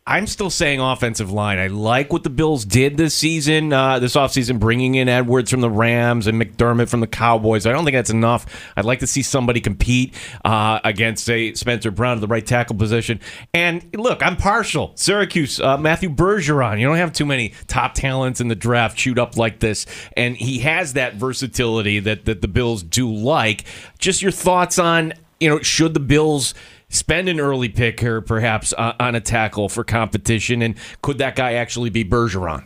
I'm 0.05 0.27
still 0.27 0.49
saying 0.49 0.81
offensive 0.81 1.31
line. 1.31 1.59
I 1.59 1.67
like 1.67 2.11
what 2.11 2.23
the 2.23 2.29
Bills 2.29 2.65
did 2.65 2.97
this 2.97 3.15
season, 3.15 3.71
uh, 3.71 3.99
this 3.99 4.17
offseason, 4.17 4.59
bringing 4.59 4.95
in 4.95 5.07
Edwards 5.07 5.49
from 5.49 5.61
the 5.61 5.69
Rams 5.69 6.27
and 6.27 6.41
McDermott 6.41 6.89
from 6.89 6.99
the 6.99 7.07
Cowboys. 7.07 7.65
I 7.65 7.71
don't 7.71 7.85
think 7.85 7.95
that's 7.95 8.09
enough. 8.09 8.45
I'd 8.75 8.83
like 8.83 8.99
to 8.99 9.07
see 9.07 9.21
somebody 9.21 9.61
compete 9.61 10.13
uh, 10.43 10.81
against, 10.83 11.23
say, 11.23 11.53
Spencer 11.53 11.89
Brown 11.89 12.17
at 12.17 12.21
the 12.21 12.27
right 12.27 12.45
tackle 12.45 12.75
position. 12.75 13.21
And 13.53 13.85
look, 13.95 14.21
I'm 14.21 14.35
partial. 14.35 14.91
Syracuse, 14.95 15.61
uh, 15.61 15.77
Matthew 15.77 16.09
Bergeron. 16.09 16.81
You 16.81 16.87
don't 16.87 16.97
have 16.97 17.13
too 17.13 17.25
many 17.25 17.53
top 17.67 17.93
talents 17.93 18.41
in 18.41 18.49
the 18.49 18.55
draft 18.55 18.97
chewed 18.97 19.17
up 19.17 19.37
like 19.37 19.61
this. 19.61 19.85
And 20.17 20.35
he 20.35 20.59
has 20.59 20.93
that 20.93 21.15
versatility 21.15 21.99
that, 21.99 22.25
that 22.25 22.41
the 22.41 22.49
Bills 22.49 22.83
do 22.83 23.09
like. 23.09 23.63
Just 23.99 24.21
your 24.21 24.33
thoughts 24.33 24.77
on, 24.77 25.13
you 25.39 25.47
know, 25.47 25.59
should 25.59 25.93
the 25.93 26.01
Bills 26.01 26.53
spend 26.93 27.27
an 27.27 27.39
early 27.39 27.69
pick 27.69 27.99
here, 27.99 28.21
perhaps 28.21 28.73
uh, 28.77 28.93
on 28.99 29.15
a 29.15 29.21
tackle 29.21 29.69
for 29.69 29.83
competition, 29.83 30.61
and 30.61 30.75
could 31.01 31.17
that 31.17 31.35
guy 31.35 31.53
actually 31.53 31.89
be 31.89 32.05
Bergeron? 32.05 32.65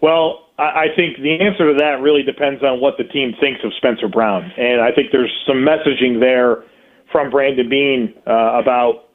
Well, 0.00 0.46
I 0.58 0.86
think 0.96 1.18
the 1.18 1.38
answer 1.40 1.72
to 1.72 1.78
that 1.78 2.00
really 2.02 2.22
depends 2.22 2.64
on 2.64 2.80
what 2.80 2.98
the 2.98 3.04
team 3.04 3.32
thinks 3.40 3.60
of 3.62 3.72
Spencer 3.76 4.08
Brown, 4.08 4.50
and 4.56 4.80
I 4.80 4.90
think 4.90 5.12
there's 5.12 5.32
some 5.46 5.58
messaging 5.58 6.18
there 6.18 6.64
from 7.12 7.30
Brandon 7.30 7.68
Beane 7.68 8.14
uh, 8.26 8.58
about 8.58 9.06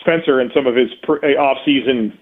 Spencer 0.00 0.40
and 0.40 0.50
some 0.54 0.66
of 0.66 0.76
his 0.76 0.88
pre- 1.02 1.36
off-season 1.36 2.18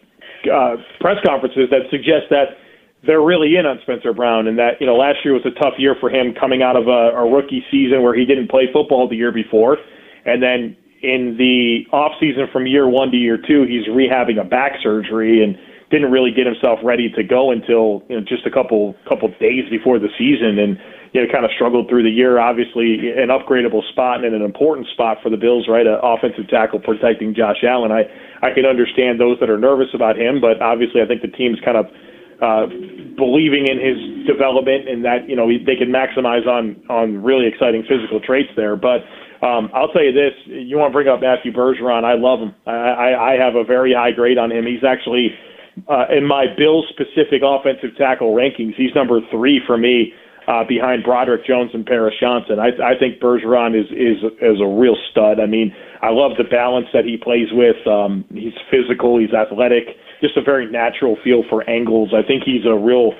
uh, 0.52 0.76
press 1.00 1.16
conferences 1.26 1.70
that 1.70 1.90
suggest 1.90 2.30
that 2.30 2.58
they're 3.04 3.22
really 3.22 3.56
in 3.56 3.66
on 3.66 3.80
Spencer 3.82 4.12
Brown, 4.12 4.46
and 4.46 4.58
that 4.58 4.80
you 4.80 4.86
know 4.86 4.94
last 4.94 5.18
year 5.24 5.34
was 5.34 5.44
a 5.44 5.50
tough 5.60 5.74
year 5.78 5.96
for 5.98 6.08
him 6.08 6.34
coming 6.38 6.62
out 6.62 6.76
of 6.76 6.86
a, 6.86 7.18
a 7.18 7.30
rookie 7.30 7.64
season 7.70 8.02
where 8.02 8.14
he 8.14 8.24
didn't 8.24 8.48
play 8.48 8.68
football 8.72 9.08
the 9.08 9.16
year 9.16 9.32
before, 9.32 9.78
and 10.24 10.42
then 10.42 10.76
in 11.02 11.36
the 11.36 11.84
off 11.92 12.12
season 12.20 12.46
from 12.52 12.66
year 12.66 12.88
one 12.88 13.10
to 13.10 13.16
year 13.16 13.36
two, 13.36 13.66
he's 13.66 13.86
rehabbing 13.90 14.40
a 14.40 14.44
back 14.44 14.72
surgery 14.82 15.42
and 15.42 15.58
didn't 15.90 16.10
really 16.10 16.30
get 16.32 16.46
himself 16.46 16.78
ready 16.82 17.10
to 17.10 17.22
go 17.22 17.50
until 17.50 18.02
you 18.08 18.16
know, 18.16 18.24
just 18.24 18.46
a 18.46 18.50
couple 18.50 18.94
couple 19.06 19.28
days 19.38 19.68
before 19.68 19.98
the 19.98 20.08
season, 20.16 20.58
and 20.58 20.78
you 21.12 21.20
know 21.20 21.30
kind 21.30 21.44
of 21.44 21.50
struggled 21.52 21.88
through 21.88 22.02
the 22.02 22.10
year. 22.10 22.38
Obviously, 22.38 23.12
an 23.12 23.28
upgradable 23.28 23.82
spot 23.90 24.24
and 24.24 24.34
an 24.34 24.40
important 24.40 24.86
spot 24.88 25.18
for 25.22 25.28
the 25.28 25.36
Bills, 25.36 25.68
right? 25.68 25.86
An 25.86 25.98
offensive 26.02 26.48
tackle 26.48 26.80
protecting 26.80 27.34
Josh 27.34 27.60
Allen. 27.66 27.92
I 27.92 28.08
I 28.40 28.54
can 28.54 28.64
understand 28.64 29.20
those 29.20 29.38
that 29.40 29.50
are 29.50 29.58
nervous 29.58 29.92
about 29.92 30.16
him, 30.16 30.40
but 30.40 30.62
obviously, 30.62 31.02
I 31.02 31.06
think 31.06 31.20
the 31.20 31.34
team's 31.34 31.60
kind 31.60 31.76
of 31.76 31.86
uh, 32.40 32.66
believing 33.14 33.68
in 33.68 33.78
his 33.78 34.26
development 34.26 34.88
and 34.88 35.04
that 35.04 35.28
you 35.28 35.36
know 35.36 35.46
they 35.46 35.76
can 35.76 35.92
maximize 35.92 36.46
on 36.48 36.80
on 36.88 37.22
really 37.22 37.46
exciting 37.46 37.84
physical 37.84 38.18
traits 38.18 38.50
there. 38.56 38.76
But 38.76 39.04
um, 39.42 39.70
I'll 39.74 39.88
tell 39.88 40.02
you 40.04 40.12
this: 40.12 40.32
you 40.46 40.78
want 40.78 40.90
to 40.90 40.94
bring 40.94 41.08
up 41.08 41.20
Matthew 41.20 41.52
Bergeron? 41.52 42.04
I 42.04 42.14
love 42.14 42.40
him. 42.40 42.54
I, 42.66 43.34
I, 43.34 43.36
have 43.38 43.54
a 43.54 43.64
very 43.64 43.92
high 43.92 44.12
grade 44.12 44.38
on 44.38 44.52
him. 44.52 44.66
He's 44.66 44.84
actually 44.86 45.34
uh, 45.88 46.06
in 46.14 46.26
my 46.26 46.46
Bills 46.56 46.86
specific 46.90 47.42
offensive 47.44 47.96
tackle 47.98 48.34
rankings. 48.34 48.74
He's 48.76 48.94
number 48.94 49.20
three 49.30 49.60
for 49.66 49.76
me. 49.76 50.12
Uh, 50.48 50.64
behind 50.66 51.04
Broderick 51.04 51.46
Jones 51.46 51.70
and 51.72 51.86
Paris 51.86 52.14
Johnson, 52.18 52.58
I, 52.58 52.74
I 52.82 52.98
think 52.98 53.22
Bergeron 53.22 53.78
is 53.78 53.86
is 53.94 54.18
is 54.42 54.58
a 54.60 54.66
real 54.66 54.96
stud. 55.08 55.38
I 55.38 55.46
mean, 55.46 55.72
I 56.02 56.10
love 56.10 56.32
the 56.36 56.42
balance 56.42 56.88
that 56.92 57.04
he 57.04 57.16
plays 57.16 57.46
with. 57.52 57.78
Um, 57.86 58.24
he's 58.34 58.58
physical, 58.68 59.20
he's 59.20 59.30
athletic, 59.32 59.94
just 60.20 60.36
a 60.36 60.42
very 60.42 60.70
natural 60.70 61.16
feel 61.22 61.44
for 61.48 61.68
angles. 61.70 62.10
I 62.12 62.26
think 62.26 62.42
he's 62.42 62.66
a 62.66 62.74
real, 62.74 63.12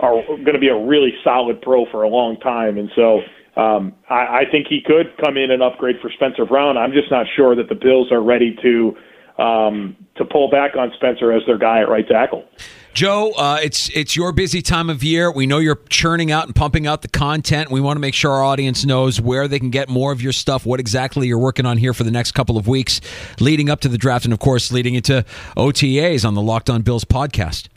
are 0.00 0.22
going 0.26 0.54
to 0.54 0.58
be 0.58 0.68
a 0.68 0.78
really 0.78 1.12
solid 1.22 1.60
pro 1.62 1.86
for 1.90 2.02
a 2.02 2.08
long 2.08 2.36
time. 2.38 2.78
And 2.78 2.90
so 2.94 3.20
um, 3.56 3.94
I, 4.08 4.40
I 4.40 4.44
think 4.50 4.66
he 4.68 4.80
could 4.84 5.16
come 5.22 5.36
in 5.36 5.50
and 5.50 5.62
upgrade 5.62 5.96
for 6.00 6.10
Spencer 6.10 6.44
Brown. 6.44 6.76
I'm 6.76 6.92
just 6.92 7.10
not 7.10 7.26
sure 7.36 7.54
that 7.56 7.68
the 7.68 7.74
Bills 7.74 8.10
are 8.12 8.22
ready 8.22 8.56
to 8.62 8.96
um, 9.42 9.96
to 10.16 10.24
pull 10.24 10.50
back 10.50 10.76
on 10.76 10.92
Spencer 10.96 11.32
as 11.32 11.42
their 11.46 11.58
guy 11.58 11.80
at 11.80 11.88
right 11.88 12.06
tackle. 12.06 12.44
Joe, 12.92 13.32
uh, 13.32 13.58
it's 13.62 13.88
it's 13.90 14.16
your 14.16 14.32
busy 14.32 14.62
time 14.62 14.90
of 14.90 15.04
year. 15.04 15.30
We 15.30 15.46
know 15.46 15.58
you're 15.58 15.80
churning 15.88 16.32
out 16.32 16.46
and 16.46 16.54
pumping 16.54 16.86
out 16.86 17.02
the 17.02 17.08
content. 17.08 17.70
We 17.70 17.80
want 17.80 17.96
to 17.96 18.00
make 18.00 18.14
sure 18.14 18.32
our 18.32 18.42
audience 18.42 18.84
knows 18.84 19.20
where 19.20 19.46
they 19.46 19.58
can 19.58 19.70
get 19.70 19.88
more 19.88 20.12
of 20.12 20.20
your 20.20 20.32
stuff, 20.32 20.66
what 20.66 20.80
exactly 20.80 21.28
you're 21.28 21.38
working 21.38 21.66
on 21.66 21.78
here 21.78 21.94
for 21.94 22.02
the 22.02 22.10
next 22.10 22.32
couple 22.32 22.56
of 22.56 22.66
weeks, 22.66 23.00
leading 23.38 23.70
up 23.70 23.80
to 23.80 23.88
the 23.88 23.98
draft, 23.98 24.24
and 24.24 24.34
of 24.34 24.40
course, 24.40 24.72
leading 24.72 24.94
into 24.96 25.24
OTAs 25.56 26.26
on 26.26 26.34
the 26.34 26.42
Locked 26.42 26.68
On 26.68 26.82
Bills 26.82 27.04
podcast. 27.04 27.68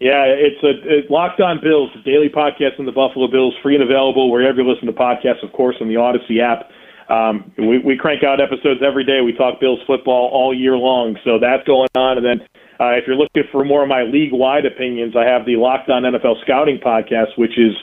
Yeah, 0.00 0.24
it's 0.24 0.62
a 0.64 0.80
it, 0.88 1.10
Locked 1.10 1.40
On 1.40 1.60
Bills, 1.62 1.90
a 1.94 2.02
daily 2.02 2.30
podcast 2.32 2.78
on 2.78 2.86
the 2.86 2.92
Buffalo 2.92 3.28
Bills, 3.28 3.52
free 3.62 3.74
and 3.74 3.84
available 3.84 4.30
wherever 4.30 4.62
you 4.62 4.68
listen 4.68 4.86
to 4.86 4.96
podcasts, 4.96 5.44
of 5.44 5.52
course, 5.52 5.76
on 5.80 5.88
the 5.88 6.00
Audacy 6.00 6.40
app. 6.40 6.72
Um, 7.12 7.52
we, 7.58 7.78
we 7.78 7.98
crank 7.98 8.24
out 8.24 8.40
episodes 8.40 8.80
every 8.80 9.04
day. 9.04 9.20
We 9.20 9.34
talk 9.34 9.60
Bills 9.60 9.80
football 9.86 10.30
all 10.32 10.54
year 10.56 10.76
long, 10.76 11.18
so 11.22 11.38
that's 11.38 11.66
going 11.66 11.88
on. 11.94 12.16
And 12.16 12.24
then 12.24 12.40
uh, 12.80 12.96
if 12.96 13.04
you're 13.06 13.16
looking 13.16 13.42
for 13.52 13.62
more 13.62 13.82
of 13.82 13.88
my 13.90 14.04
league-wide 14.04 14.64
opinions, 14.64 15.14
I 15.14 15.26
have 15.26 15.44
the 15.44 15.56
Locked 15.56 15.90
On 15.90 16.02
NFL 16.02 16.40
Scouting 16.42 16.78
podcast, 16.78 17.36
which 17.36 17.58
is 17.58 17.76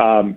um, 0.00 0.34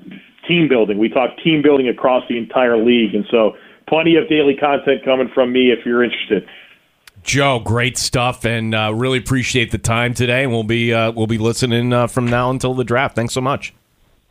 team 0.47 0.69
building. 0.69 0.99
We 0.99 1.09
talk 1.09 1.31
team 1.43 1.63
building 1.63 1.87
across 1.87 2.23
the 2.29 2.37
entire 2.37 2.77
league, 2.77 3.15
and 3.15 3.25
so 3.31 3.53
plenty 3.87 4.17
of 4.17 4.29
daily 4.29 4.55
content 4.55 5.03
coming 5.03 5.31
from 5.33 5.51
me 5.51 5.71
if 5.71 5.83
you're 5.83 6.03
interested. 6.03 6.45
Joe, 7.23 7.59
great 7.59 7.97
stuff, 7.97 8.45
and 8.45 8.75
uh, 8.75 8.93
really 8.93 9.17
appreciate 9.17 9.71
the 9.71 9.77
time 9.77 10.13
today. 10.13 10.45
We'll 10.47 10.63
be 10.63 10.93
uh, 10.93 11.11
we'll 11.11 11.27
be 11.27 11.37
listening 11.37 11.93
uh, 11.93 12.07
from 12.07 12.25
now 12.25 12.49
until 12.49 12.73
the 12.73 12.83
draft. 12.83 13.15
Thanks 13.15 13.33
so 13.33 13.41
much. 13.41 13.73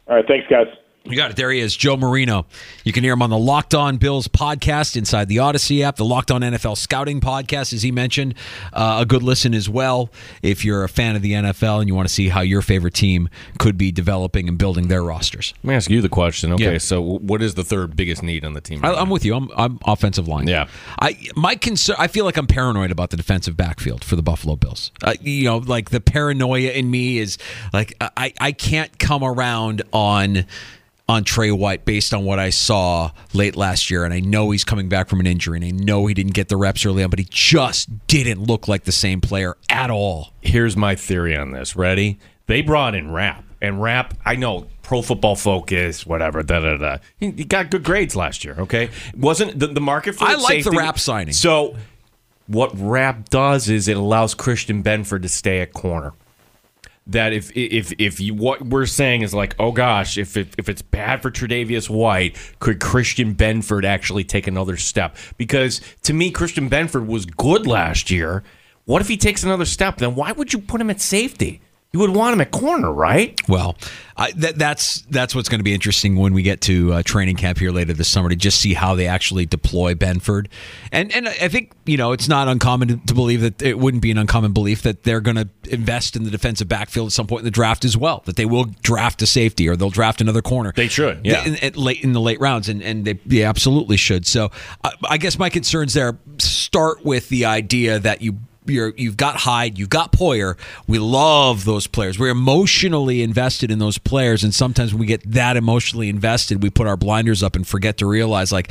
All 0.07 0.17
right, 0.17 0.27
thanks, 0.27 0.47
guys. 0.49 0.67
You 1.05 1.17
got 1.17 1.33
it. 1.33 1.37
There 1.37 1.51
he 1.51 1.59
is, 1.59 1.75
Joe 1.77 1.97
Marino. 1.97 2.47
You 2.85 2.93
can 2.93 3.03
hear 3.03 3.13
him 3.15 3.23
on 3.23 3.31
the 3.31 3.39
Locked 3.39 3.75
On 3.75 3.97
Bills 3.97 4.29
podcast 4.29 4.97
inside 4.97 5.27
the 5.29 5.39
Audacy 5.39 5.83
app, 5.83 5.97
the 5.97 6.05
Locked 6.05 6.31
On 6.31 6.43
NFL 6.43 6.77
Scouting 6.77 7.21
podcast, 7.21 7.73
as 7.73 7.83
he 7.83 7.91
mentioned. 7.91 8.35
Uh, 8.73 8.99
a 9.01 9.05
good 9.07 9.23
listen 9.25 9.53
as 9.53 9.69
well 9.69 10.11
if 10.43 10.65
you're 10.65 10.85
a 10.85 10.89
fan 10.89 11.17
of 11.17 11.23
the 11.23 11.33
NFL 11.33 11.81
and 11.81 11.89
you 11.89 11.95
want 11.97 12.07
to 12.07 12.15
see 12.15 12.29
how 12.29 12.41
your 12.41 12.63
favorite 12.63 12.95
team 12.95 13.29
could 13.59 13.77
be 13.77 13.91
developing 13.91 14.49
and 14.49 14.57
building 14.59 14.87
their 14.87 15.03
rosters. 15.03 15.55
Let 15.65 15.69
me 15.71 15.75
ask 15.75 15.91
you 15.91 16.01
the 16.03 16.09
question. 16.09 16.53
Okay, 16.53 16.73
Yeah. 16.75 16.79
so 16.79 17.01
what 17.03 17.43
is 17.43 17.55
the 17.55 17.65
third 17.65 17.97
biggest 17.97 18.23
need 18.23 18.45
on 18.45 18.53
the 18.53 18.61
team? 18.61 18.85
I, 18.85 18.95
I'm 18.95 19.11
with 19.11 19.25
you. 19.25 19.35
I'm, 19.35 19.51
I'm 19.57 19.81
offensive 19.85 20.29
line. 20.29 20.47
Yeah. 20.47 20.69
I 21.01 21.19
my 21.35 21.57
concern. 21.57 21.97
I 21.99 22.07
feel 22.07 22.25
like 22.25 22.37
I'm 22.37 22.47
paranoid 22.47 22.93
about 22.93 23.11
the 23.11 23.17
defensive 23.17 23.57
backfield 23.57 24.05
for 24.05 24.15
the 24.15 24.23
Buffalo 24.23 24.55
Bills. 24.55 24.93
Uh, 25.03 25.15
you 25.21 25.47
know, 25.47 25.59
like 25.59 25.91
the 25.91 26.01
paranoia 26.01 26.71
in 26.71 26.93
me 26.93 27.19
is 27.19 27.39
like 27.73 27.95
I 28.01 28.33
I 28.41 28.53
can't 28.53 28.97
come 29.01 29.25
around 29.25 29.83
on 29.93 30.47
on 31.09 31.25
Tre 31.25 31.51
White 31.51 31.85
based 31.85 32.15
on 32.15 32.25
what 32.25 32.39
I 32.39 32.51
saw 32.51 33.11
late 33.33 33.57
last 33.57 33.91
year, 33.91 34.05
and 34.05 34.15
I 34.15 34.21
know 34.21 34.51
he's 34.51 34.65
coming 34.65 34.89
back 34.89 35.09
from 35.09 35.21
an 35.21 35.27
injury, 35.27 35.59
and 35.59 35.65
I 35.65 35.71
know 35.71 36.07
he 36.07 36.15
didn't 36.15 36.35
get 36.35 36.49
the 36.49 36.57
reps 36.57 36.87
early 36.87 37.03
on, 37.03 37.11
but 37.11 37.19
he 37.19 37.27
just 37.29 38.07
didn't 38.07 38.43
look 38.43 38.69
like 38.69 38.85
the 38.85 38.93
same 38.93 39.21
player 39.21 39.57
at 39.69 39.91
all. 39.91 40.33
Here's 40.41 40.77
my 40.77 40.95
theory 40.95 41.37
on 41.37 41.53
this. 41.53 41.77
Ready? 41.77 42.19
They 42.47 42.63
brought 42.63 42.95
in 42.95 43.11
Rapp, 43.13 43.45
and 43.61 43.83
Rapp, 43.83 44.15
I 44.25 44.37
know 44.37 44.67
Pro 44.83 45.03
Football 45.03 45.37
Focus, 45.37 46.05
whatever, 46.05 46.43
da 46.43 46.61
da 46.61 46.77
da. 46.77 46.97
He, 47.19 47.31
he 47.31 47.45
got 47.45 47.71
good 47.71 47.85
grades 47.85 48.17
last 48.17 48.45
year. 48.45 48.57
Okay, 48.59 48.91
wasn't 49.17 49.59
the, 49.59 49.69
the 49.69 49.81
market 49.81 50.15
for 50.15 50.25
I 50.25 50.35
like 50.35 50.65
the 50.65 50.71
Rapp 50.71 50.99
signing. 50.99 51.35
So, 51.35 51.77
what 52.47 52.73
Rapp 52.79 53.29
does 53.29 53.69
is 53.69 53.89
it 53.89 53.97
allows 53.97 54.35
Christian 54.35 54.83
Benford 54.83 55.23
to 55.23 55.29
stay 55.29 55.61
at 55.61 55.73
corner. 55.73 56.13
That 57.07 57.33
if 57.33 57.51
if 57.57 57.93
if 57.99 58.21
you 58.21 58.33
what 58.35 58.63
we're 58.63 58.87
saying 58.87 59.23
is 59.23 59.35
like, 59.35 59.57
oh 59.59 59.73
gosh, 59.73 60.17
if 60.17 60.37
it, 60.37 60.55
if 60.57 60.69
it's 60.69 60.83
bad 60.83 61.21
for 61.21 61.33
Tre'Davious 61.33 61.91
White, 61.91 62.37
could 62.61 62.81
Christian 62.81 63.35
Benford 63.35 63.85
actually 63.85 64.23
take 64.23 64.47
another 64.47 64.77
step? 64.77 65.17
Because 65.37 65.81
to 66.03 66.13
me, 66.13 66.31
Christian 66.31 66.71
Benford 66.71 67.07
was 67.07 67.27
good 67.27 67.67
last 67.67 68.11
year. 68.11 68.45
What 68.85 69.03
if 69.03 69.09
he 69.09 69.17
takes 69.17 69.43
another 69.43 69.65
step? 69.65 69.99
Then 69.99 70.15
why 70.15 70.31
would 70.31 70.53
you 70.53 70.61
put 70.61 70.81
him 70.81 70.91
at 70.91 71.01
safety? 71.01 71.61
You 71.93 72.01
would 72.01 72.11
want 72.11 72.33
him 72.33 72.41
at 72.41 72.51
corner, 72.51 72.91
right? 72.91 73.39
Well, 73.51 73.77
I, 74.17 74.33
that, 74.33 74.57
that's 74.57 75.03
that's 75.11 75.35
what's 75.35 75.51
going 75.51 75.59
to 75.59 75.65
be 75.65 75.75
interesting 75.75 76.17
when 76.17 76.33
we 76.33 76.43
get 76.43 76.63
to 76.63 76.91
uh, 76.91 77.03
training 77.03 77.37
camp 77.37 77.59
here 77.59 77.71
later 77.71 77.93
this 77.93 78.09
summer 78.09 78.31
to 78.31 78.37
just 78.37 78.61
see 78.63 78.73
how 78.73 78.95
they 78.95 79.07
actually 79.07 79.45
deploy 79.45 79.93
Benford, 79.95 80.47
and 80.91 81.15
and 81.15 81.29
I 81.29 81.49
think 81.49 81.73
you 81.85 81.99
know 81.99 82.13
it's 82.13 82.29
not 82.29 82.49
uncommon 82.49 82.89
to, 82.89 82.97
to 83.09 83.15
believe 83.15 83.43
that 83.43 83.61
it 83.61 83.79
wouldn't 83.79 84.03
be 84.03 84.11
an 84.11 84.17
uncommon 84.17 84.55
belief 84.55 84.81
that 84.83 85.03
they're 85.03 85.21
going 85.21 85.37
to 85.37 85.51
invest 85.69 86.17
in 86.17 86.25
the 86.25 86.31
defensive 86.31 86.67
backfield 86.67 87.09
at 87.09 87.13
some 87.13 87.27
point 87.27 87.41
in 87.41 87.45
the 87.45 87.51
draft 87.51 87.85
as 87.85 87.95
well. 87.95 88.23
That 88.25 88.37
they 88.37 88.47
will 88.47 88.65
draft 88.83 89.21
a 89.21 89.27
safety 89.27 89.69
or 89.69 89.77
they'll 89.77 89.91
draft 89.91 90.23
another 90.23 90.41
corner. 90.41 90.73
They 90.75 90.89
should, 90.89 91.21
yeah. 91.25 91.45
in, 91.45 91.57
in- 91.57 91.75
late 91.75 92.03
in 92.03 92.15
the 92.15 92.21
late 92.23 92.41
rounds, 92.41 92.71
and 92.71 92.83
and 92.83 93.05
they, 93.05 93.15
they 93.27 93.43
absolutely 93.43 93.99
should. 93.99 94.25
So 94.27 94.51
I, 94.83 94.93
I 95.11 95.19
guess 95.19 95.39
my 95.39 95.51
concerns 95.51 95.93
there 95.93 96.17
start 96.39 97.05
with 97.05 97.29
the 97.29 97.45
idea 97.45 97.99
that 97.99 98.23
you 98.23 98.39
you're 98.67 98.93
you've 98.97 99.17
got 99.17 99.37
Hyde, 99.37 99.79
you've 99.79 99.91
got 99.91 100.13
Poyer. 100.13 100.57
We 100.87 100.99
love 100.99 101.65
those 101.65 101.87
players. 101.87 102.19
We're 102.19 102.31
emotionally 102.31 103.23
invested 103.23 103.71
in 103.71 103.79
those 103.79 103.99
players, 103.99 104.45
and 104.45 104.55
sometimes 104.55 104.93
when 104.93 105.01
we 105.01 105.07
get 105.07 105.23
that 105.33 105.57
emotionally 105.57 106.09
invested, 106.09 106.63
we 106.63 106.71
put 106.71 106.87
our 106.87 106.97
blinders 106.97 107.43
up 107.43 107.57
and 107.57 107.67
forget 107.67 107.99
to 107.99 108.07
realize, 108.07 108.53
like, 108.53 108.71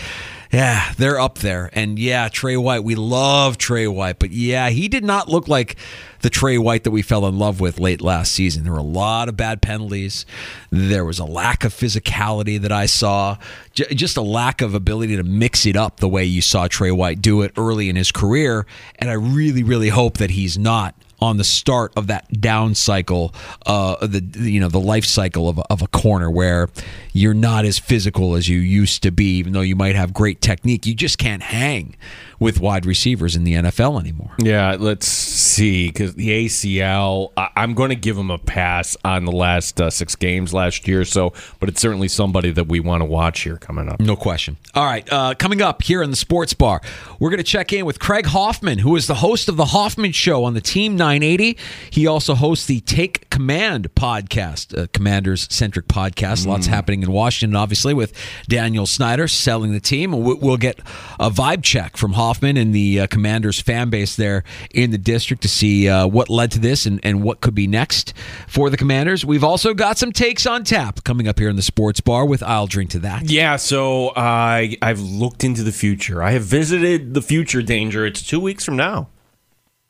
yeah, 0.51 0.91
they're 0.97 1.19
up 1.19 1.39
there. 1.39 1.69
And 1.73 1.97
yeah, 1.97 2.27
Tre 2.27 2.57
White, 2.57 2.83
we 2.83 2.95
love 2.95 3.57
Tre 3.57 3.87
White, 3.87 4.19
but 4.19 4.31
yeah, 4.31 4.69
he 4.69 4.87
did 4.87 5.03
not 5.03 5.29
look 5.29 5.47
like 5.47 5.77
the 6.21 6.29
Tre 6.29 6.57
White 6.57 6.83
that 6.83 6.91
we 6.91 7.01
fell 7.01 7.25
in 7.25 7.39
love 7.39 7.59
with 7.59 7.79
late 7.79 8.01
last 8.01 8.33
season. 8.33 8.63
There 8.63 8.73
were 8.73 8.79
a 8.79 8.83
lot 8.83 9.29
of 9.29 9.37
bad 9.37 9.61
penalties. 9.61 10.25
There 10.69 11.05
was 11.05 11.19
a 11.19 11.25
lack 11.25 11.63
of 11.63 11.73
physicality 11.73 12.59
that 12.61 12.71
I 12.71 12.85
saw, 12.85 13.37
J- 13.73 13.93
just 13.93 14.17
a 14.17 14.21
lack 14.21 14.61
of 14.61 14.75
ability 14.75 15.15
to 15.15 15.23
mix 15.23 15.65
it 15.65 15.77
up 15.77 15.99
the 15.99 16.09
way 16.09 16.25
you 16.25 16.41
saw 16.41 16.67
Tre 16.67 16.91
White 16.91 17.21
do 17.21 17.41
it 17.41 17.53
early 17.57 17.89
in 17.89 17.95
his 17.95 18.11
career. 18.11 18.65
And 18.97 19.09
I 19.09 19.13
really, 19.13 19.63
really 19.63 19.89
hope 19.89 20.17
that 20.17 20.31
he's 20.31 20.57
not 20.57 20.95
on 21.21 21.37
the 21.37 21.43
start 21.43 21.93
of 21.95 22.07
that 22.07 22.41
down 22.41 22.73
cycle, 22.73 23.33
uh, 23.67 24.05
the 24.05 24.21
you 24.49 24.59
know 24.59 24.67
the 24.67 24.79
life 24.79 25.05
cycle 25.05 25.47
of 25.47 25.59
of 25.69 25.81
a 25.81 25.87
corner 25.87 26.31
where 26.31 26.67
you're 27.13 27.33
not 27.33 27.65
as 27.65 27.77
physical 27.79 28.35
as 28.35 28.47
you 28.47 28.59
used 28.59 29.03
to 29.03 29.11
be, 29.11 29.37
even 29.37 29.53
though 29.53 29.61
you 29.61 29.75
might 29.75 29.95
have 29.95 30.13
great 30.13 30.41
technique. 30.41 30.85
You 30.85 30.93
just 30.93 31.17
can't 31.17 31.43
hang 31.43 31.95
with 32.39 32.59
wide 32.59 32.85
receivers 32.87 33.35
in 33.35 33.43
the 33.43 33.53
NFL 33.53 33.99
anymore. 33.99 34.31
Yeah, 34.39 34.75
let's 34.79 35.07
see. 35.07 35.87
Because 35.87 36.15
the 36.15 36.45
ACL, 36.45 37.31
I, 37.37 37.49
I'm 37.55 37.75
going 37.75 37.89
to 37.89 37.95
give 37.95 38.17
him 38.17 38.31
a 38.31 38.39
pass 38.39 38.97
on 39.05 39.25
the 39.25 39.31
last 39.31 39.79
uh, 39.79 39.91
six 39.91 40.15
games 40.15 40.53
last 40.53 40.87
year. 40.87 41.05
So, 41.05 41.33
but 41.59 41.69
it's 41.69 41.79
certainly 41.79 42.07
somebody 42.07 42.51
that 42.51 42.67
we 42.67 42.79
want 42.79 43.01
to 43.01 43.05
watch 43.05 43.41
here 43.41 43.57
coming 43.57 43.89
up. 43.89 43.99
No 43.99 44.15
question. 44.15 44.57
All 44.73 44.85
right, 44.85 45.07
uh, 45.11 45.35
coming 45.35 45.61
up 45.61 45.83
here 45.83 46.01
in 46.01 46.09
the 46.09 46.15
Sports 46.15 46.53
Bar, 46.53 46.81
we're 47.19 47.29
going 47.29 47.37
to 47.37 47.43
check 47.43 47.71
in 47.73 47.85
with 47.85 47.99
Craig 47.99 48.25
Hoffman, 48.25 48.79
who 48.79 48.95
is 48.95 49.05
the 49.05 49.15
host 49.15 49.47
of 49.47 49.57
the 49.57 49.65
Hoffman 49.65 50.11
Show 50.11 50.43
on 50.43 50.53
the 50.55 50.61
Team 50.61 50.95
980. 50.95 51.57
He 51.91 52.07
also 52.07 52.33
hosts 52.33 52.65
the 52.65 52.79
Take 52.81 53.29
Command 53.29 53.93
podcast, 53.93 54.75
a 54.75 54.87
Commanders 54.87 55.47
centric 55.53 55.87
podcast. 55.87 56.47
Lots 56.47 56.65
happening 56.65 57.00
in 57.03 57.11
Washington, 57.11 57.55
obviously, 57.55 57.93
with 57.93 58.13
Daniel 58.47 58.85
Snyder 58.85 59.27
selling 59.27 59.71
the 59.71 59.79
team. 59.79 60.11
We- 60.11 60.35
We'll 60.41 60.57
get 60.57 60.79
a 61.19 61.29
vibe 61.29 61.61
check 61.63 61.97
from 61.97 62.13
Hoffman 62.13 62.57
and 62.57 62.73
the 62.73 63.01
uh, 63.01 63.07
Commanders 63.07 63.61
fan 63.61 63.89
base 63.89 64.15
there 64.15 64.43
in 64.73 64.91
the 64.91 64.97
district 64.97 65.41
to 65.43 65.47
see 65.47 65.87
uh, 65.87 66.07
what 66.07 66.29
led 66.29 66.51
to 66.51 66.59
this 66.59 66.85
and, 66.85 66.99
and 67.03 67.21
what 67.21 67.41
could 67.41 67.53
be 67.53 67.67
next 67.67 68.13
for 68.47 68.69
the 68.69 68.77
Commanders. 68.77 69.23
We've 69.25 69.43
also 69.43 69.73
got 69.73 69.97
some 69.97 70.11
takes 70.11 70.45
on 70.45 70.63
tap 70.63 71.03
coming 71.03 71.27
up 71.27 71.37
here 71.37 71.49
in 71.49 71.55
the 71.57 71.61
Sports 71.61 72.01
Bar 72.01 72.25
with 72.25 72.41
I'll 72.41 72.65
Drink 72.67 72.89
to 72.91 72.99
That. 72.99 73.29
Yeah, 73.29 73.55
so 73.57 74.11
I 74.15 74.77
I've 74.81 74.99
looked 74.99 75.43
into 75.43 75.63
the 75.63 75.71
future. 75.71 76.23
I 76.23 76.31
have 76.31 76.43
visited 76.43 77.13
the 77.13 77.21
future 77.21 77.61
danger. 77.61 78.05
It's 78.05 78.21
two 78.25 78.39
weeks 78.39 78.63
from 78.65 78.75
now. 78.77 79.09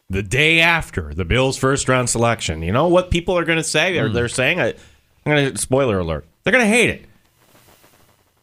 The 0.09 0.23
day 0.23 0.59
after 0.59 1.13
the 1.13 1.23
Bills' 1.23 1.57
first 1.57 1.87
round 1.87 2.09
selection. 2.09 2.61
You 2.61 2.73
know 2.73 2.87
what 2.89 3.09
people 3.11 3.37
are 3.37 3.45
going 3.45 3.57
to 3.59 3.63
say? 3.63 3.93
They're, 3.93 4.09
they're 4.09 4.27
saying, 4.27 4.59
I, 4.59 4.67
I'm 5.25 5.31
going 5.33 5.51
to, 5.53 5.57
spoiler 5.57 5.99
alert, 5.99 6.25
they're 6.43 6.51
going 6.53 6.63
to 6.63 6.69
hate 6.69 6.89
it. 6.89 7.05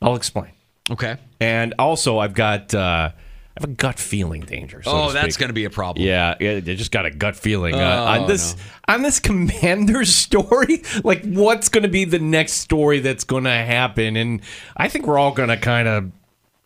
I'll 0.00 0.16
explain. 0.16 0.52
Okay. 0.90 1.16
And 1.40 1.74
also, 1.78 2.18
I've 2.18 2.34
got, 2.34 2.74
uh, 2.74 3.10
I 3.12 3.60
have 3.60 3.64
a 3.64 3.72
gut 3.72 3.98
feeling 3.98 4.42
danger. 4.42 4.82
so 4.82 4.90
oh, 4.90 5.08
to 5.08 5.14
that's 5.14 5.36
going 5.36 5.48
to 5.48 5.54
be 5.54 5.64
a 5.64 5.70
problem. 5.70 6.06
Yeah, 6.06 6.36
yeah, 6.40 6.52
I 6.52 6.60
just 6.60 6.92
got 6.92 7.06
a 7.06 7.10
gut 7.10 7.34
feeling 7.34 7.74
uh, 7.74 7.78
Oh, 7.78 8.22
on 8.22 8.28
this 8.28 8.54
on 8.86 9.02
this 9.02 9.18
commander's 9.28 10.14
story. 10.14 10.82
Like, 11.02 11.24
what's 11.24 11.68
going 11.68 11.82
to 11.82 11.88
be 11.88 12.04
the 12.04 12.20
next 12.20 12.52
story 12.52 13.00
that's 13.00 13.24
going 13.24 13.44
to 13.44 13.50
happen? 13.50 14.16
And 14.16 14.40
I 14.76 14.88
think 14.88 15.06
we're 15.06 15.18
all 15.18 15.32
going 15.32 15.48
to 15.48 15.56
kind 15.56 15.88
of 15.88 16.12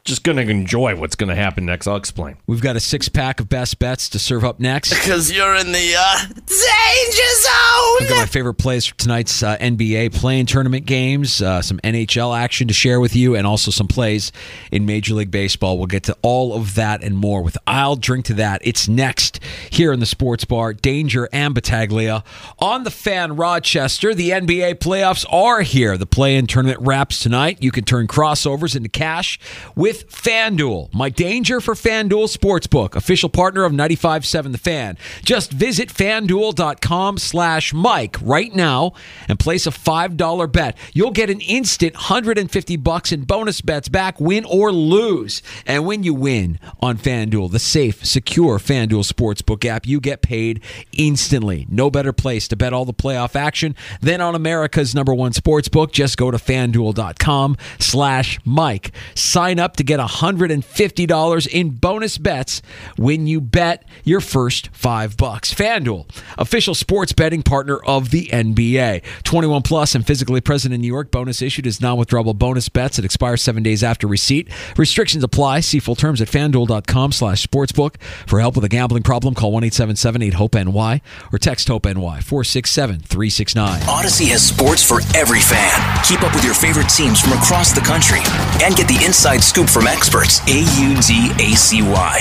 just 0.05 0.25
going 0.25 0.37
to 0.37 0.43
enjoy 0.51 0.97
what's 0.97 1.15
going 1.15 1.29
to 1.29 1.37
happen 1.37 1.65
next. 1.65 1.87
I'll 1.87 1.97
explain. 1.97 2.37
We've 2.49 2.61
got 2.61 2.75
a 2.75 2.81
six 2.81 3.09
pack 3.09 3.39
of 3.39 3.49
best 3.49 3.79
bets 3.79 4.09
to 4.11 4.19
serve 4.19 4.45
up 4.45 4.59
next. 4.59 4.91
Because 4.91 5.31
you're 5.31 5.55
in 5.55 5.71
the 5.71 5.95
uh, 5.97 6.19
danger 6.27 7.33
zone. 7.41 7.99
I've 8.01 8.09
got 8.09 8.17
my 8.19 8.27
favorite 8.27 8.55
plays 8.55 8.85
for 8.85 8.97
tonight's 8.97 9.43
uh, 9.45 9.57
NBA 9.59 10.13
playing 10.15 10.47
tournament 10.47 10.87
games, 10.87 11.41
uh, 11.41 11.63
some 11.63 11.79
NHL 11.85 12.37
action 12.37 12.67
to 12.67 12.75
share 12.75 12.99
with 12.99 13.15
you, 13.15 13.37
and 13.37 13.47
also 13.47 13.71
some 13.71 13.87
plays 13.87 14.33
in 14.73 14.87
Major 14.87 15.15
League 15.15 15.31
Baseball. 15.31 15.79
We'll 15.79 15.87
get 15.87 16.03
to 16.05 16.17
all 16.23 16.55
of 16.55 16.75
that 16.75 17.05
and 17.05 17.17
more 17.17 17.43
with 17.43 17.57
I'll 17.69 17.95
Drink 17.95 18.25
to 18.27 18.35
That. 18.35 18.61
It's 18.65 18.89
next 18.89 19.39
here 19.71 19.93
in 19.93 20.01
the 20.01 20.07
Sports 20.07 20.45
Bar. 20.45 20.75
Danger 20.75 21.29
and 21.33 21.55
Battaglia 21.55 22.25
on 22.59 22.83
the 22.83 22.91
fan 22.91 23.37
Rochester. 23.37 24.15
The 24.15 24.31
NBA 24.31 24.77
playoffs 24.77 25.25
are 25.33 25.63
here. 25.63 25.97
The 25.97 26.07
play 26.07 26.37
in 26.37 26.49
tournament 26.49 26.81
wraps 26.81 27.21
tonight. 27.21 27.59
You 27.63 27.71
can 27.71 27.85
turn 27.85 28.09
crossovers 28.09 28.75
into 28.75 28.89
cash 28.89 29.39
with 29.77 29.92
FanDuel. 29.99 30.93
My 30.95 31.09
Danger 31.09 31.61
for 31.61 31.75
FanDuel 31.75 32.35
Sportsbook, 32.35 32.95
official 32.97 33.29
partner 33.29 33.65
of 33.65 33.73
95.7 33.73 34.53
The 34.53 34.59
Fan. 34.59 34.99
Just 35.25 35.53
visit 35.53 35.89
fanduel.com 35.89 37.19
slash 37.19 37.73
Mike 37.73 38.17
right 38.23 38.55
now 38.55 38.93
and 39.29 39.39
place 39.39 39.67
a 39.67 39.71
$5 39.71 40.53
bet. 40.53 40.77
You'll 40.93 41.11
get 41.11 41.31
an 41.31 41.41
instant 41.41 41.95
150 41.95 42.77
bucks 42.77 43.13
in 43.13 43.25
bonus 43.25 43.61
bets 43.61 43.89
back, 43.89 44.21
win 44.21 44.45
or 44.45 44.73
lose. 44.73 45.43
And 45.67 45.87
when 45.87 46.03
you 46.03 46.15
win 46.15 46.59
on 46.81 46.99
FanDuel, 46.99 47.51
the 47.51 47.59
safe, 47.59 48.05
secure 48.05 48.59
FanDuel 48.59 49.11
Sportsbook 49.11 49.65
app, 49.65 49.87
you 49.87 50.01
get 50.01 50.23
paid 50.23 50.63
instantly. 50.93 51.67
No 51.69 51.91
better 51.91 52.13
place 52.13 52.49
to 52.49 52.57
bet 52.57 52.73
all 52.73 52.85
the 52.85 52.95
playoff 52.95 53.37
action 53.37 53.75
than 54.01 54.21
on 54.21 54.35
America's 54.35 54.95
number 54.95 55.15
one 55.15 55.33
sportsbook. 55.33 55.93
Just 55.93 56.17
go 56.17 56.31
to 56.31 56.39
fanduel.com 56.39 57.57
slash 57.79 58.39
Mike. 58.45 58.93
Sign 59.15 59.59
up 59.59 59.77
to 59.77 59.82
to 59.83 59.87
get 59.87 60.01
$150 60.01 61.49
in 61.49 61.71
bonus 61.71 62.19
bets 62.19 62.63
when 62.97 63.27
you 63.27 63.41
bet 63.41 63.85
your 64.05 64.21
first 64.21 64.69
five 64.69 65.17
bucks. 65.17 65.53
FanDuel, 65.53 66.09
official 66.39 66.75
sports 66.75 67.13
betting 67.13 67.43
partner 67.43 67.77
of 67.79 68.11
the 68.11 68.27
NBA. 68.27 69.03
21 69.25 69.63
plus 69.63 69.95
and 69.95 70.07
physically 70.07 70.41
present 70.41 70.73
in 70.73 70.81
New 70.81 70.87
York. 70.87 71.11
Bonus 71.11 71.43
issued 71.43 71.67
is 71.67 71.81
non-withdrawable 71.81 72.37
bonus 72.37 72.69
bets. 72.69 72.99
It 72.99 73.05
expires 73.05 73.43
seven 73.43 73.63
days 73.63 73.83
after 73.83 74.07
receipt. 74.07 74.49
Restrictions 74.77 75.25
apply. 75.25 75.61
See 75.61 75.81
full 75.81 75.97
terms 75.97 76.21
at 76.21 76.29
fanduel.com 76.29 77.13
slash 77.13 77.45
sportsbook. 77.47 78.01
For 78.27 78.41
help 78.41 78.55
with 78.55 78.65
a 78.65 78.69
gambling 78.69 79.03
problem, 79.03 79.35
call 79.35 79.53
1-877-8-HOPE-NY 79.53 81.01
or 81.33 81.39
text 81.39 81.69
HOPE-NY 81.69 82.21
467-369. 82.21 83.79
Audacy 83.81 84.29
has 84.29 84.47
sports 84.47 84.83
for 84.83 85.01
every 85.17 85.41
fan. 85.41 86.05
Keep 86.05 86.23
up 86.23 86.35
with 86.35 86.45
your 86.45 86.55
favorite 86.55 86.89
teams 86.89 87.21
from 87.21 87.33
across 87.33 87.73
the 87.73 87.81
country 87.81 88.21
and 88.63 88.77
get 88.77 88.87
the 88.87 89.03
inside 89.05 89.43
scoop 89.43 89.69
from 89.73 89.87
experts. 89.87 90.41
A-U-D-A-C-Y. 90.49 92.19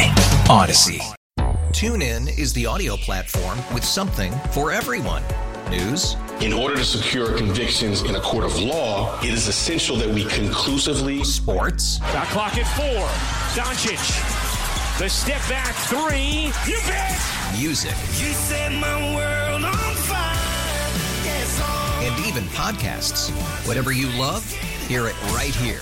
Audacy. 0.48 1.02
TuneIn 1.74 2.38
is 2.40 2.54
the 2.54 2.66
audio 2.66 2.96
platform 2.96 3.60
with 3.74 3.84
something 3.84 4.32
for 4.52 4.72
everyone. 4.72 5.22
News. 5.70 6.16
In 6.40 6.54
order 6.54 6.78
to 6.78 6.86
secure 6.86 7.38
convictions 7.38 8.04
in 8.04 8.16
a 8.16 8.22
court 8.22 8.46
of 8.46 8.58
law, 8.60 9.20
it 9.22 9.34
is 9.34 9.48
essential 9.48 9.98
that 9.98 10.08
we 10.08 10.24
conclusively. 10.26 11.24
Sports. 11.26 11.98
Shot 11.98 12.28
clock 12.28 12.58
at 12.58 12.68
four. 12.78 13.08
Doncic. 13.54 14.00
The 14.98 15.10
step 15.10 15.42
back 15.50 15.76
three. 15.88 16.52
You 16.72 16.80
bet. 16.88 17.20
Music. 17.60 17.92
You 18.18 18.32
set 18.34 18.72
my 18.72 19.16
world 19.16 19.66
on 19.66 19.96
fire. 19.96 20.36
Yes. 21.26 21.62
And 22.02 22.26
even 22.26 22.44
podcasts. 22.50 23.30
Whatever 23.68 23.92
you 23.92 24.08
love, 24.18 24.50
hear 24.88 25.08
it 25.08 25.22
right 25.34 25.56
here 25.56 25.82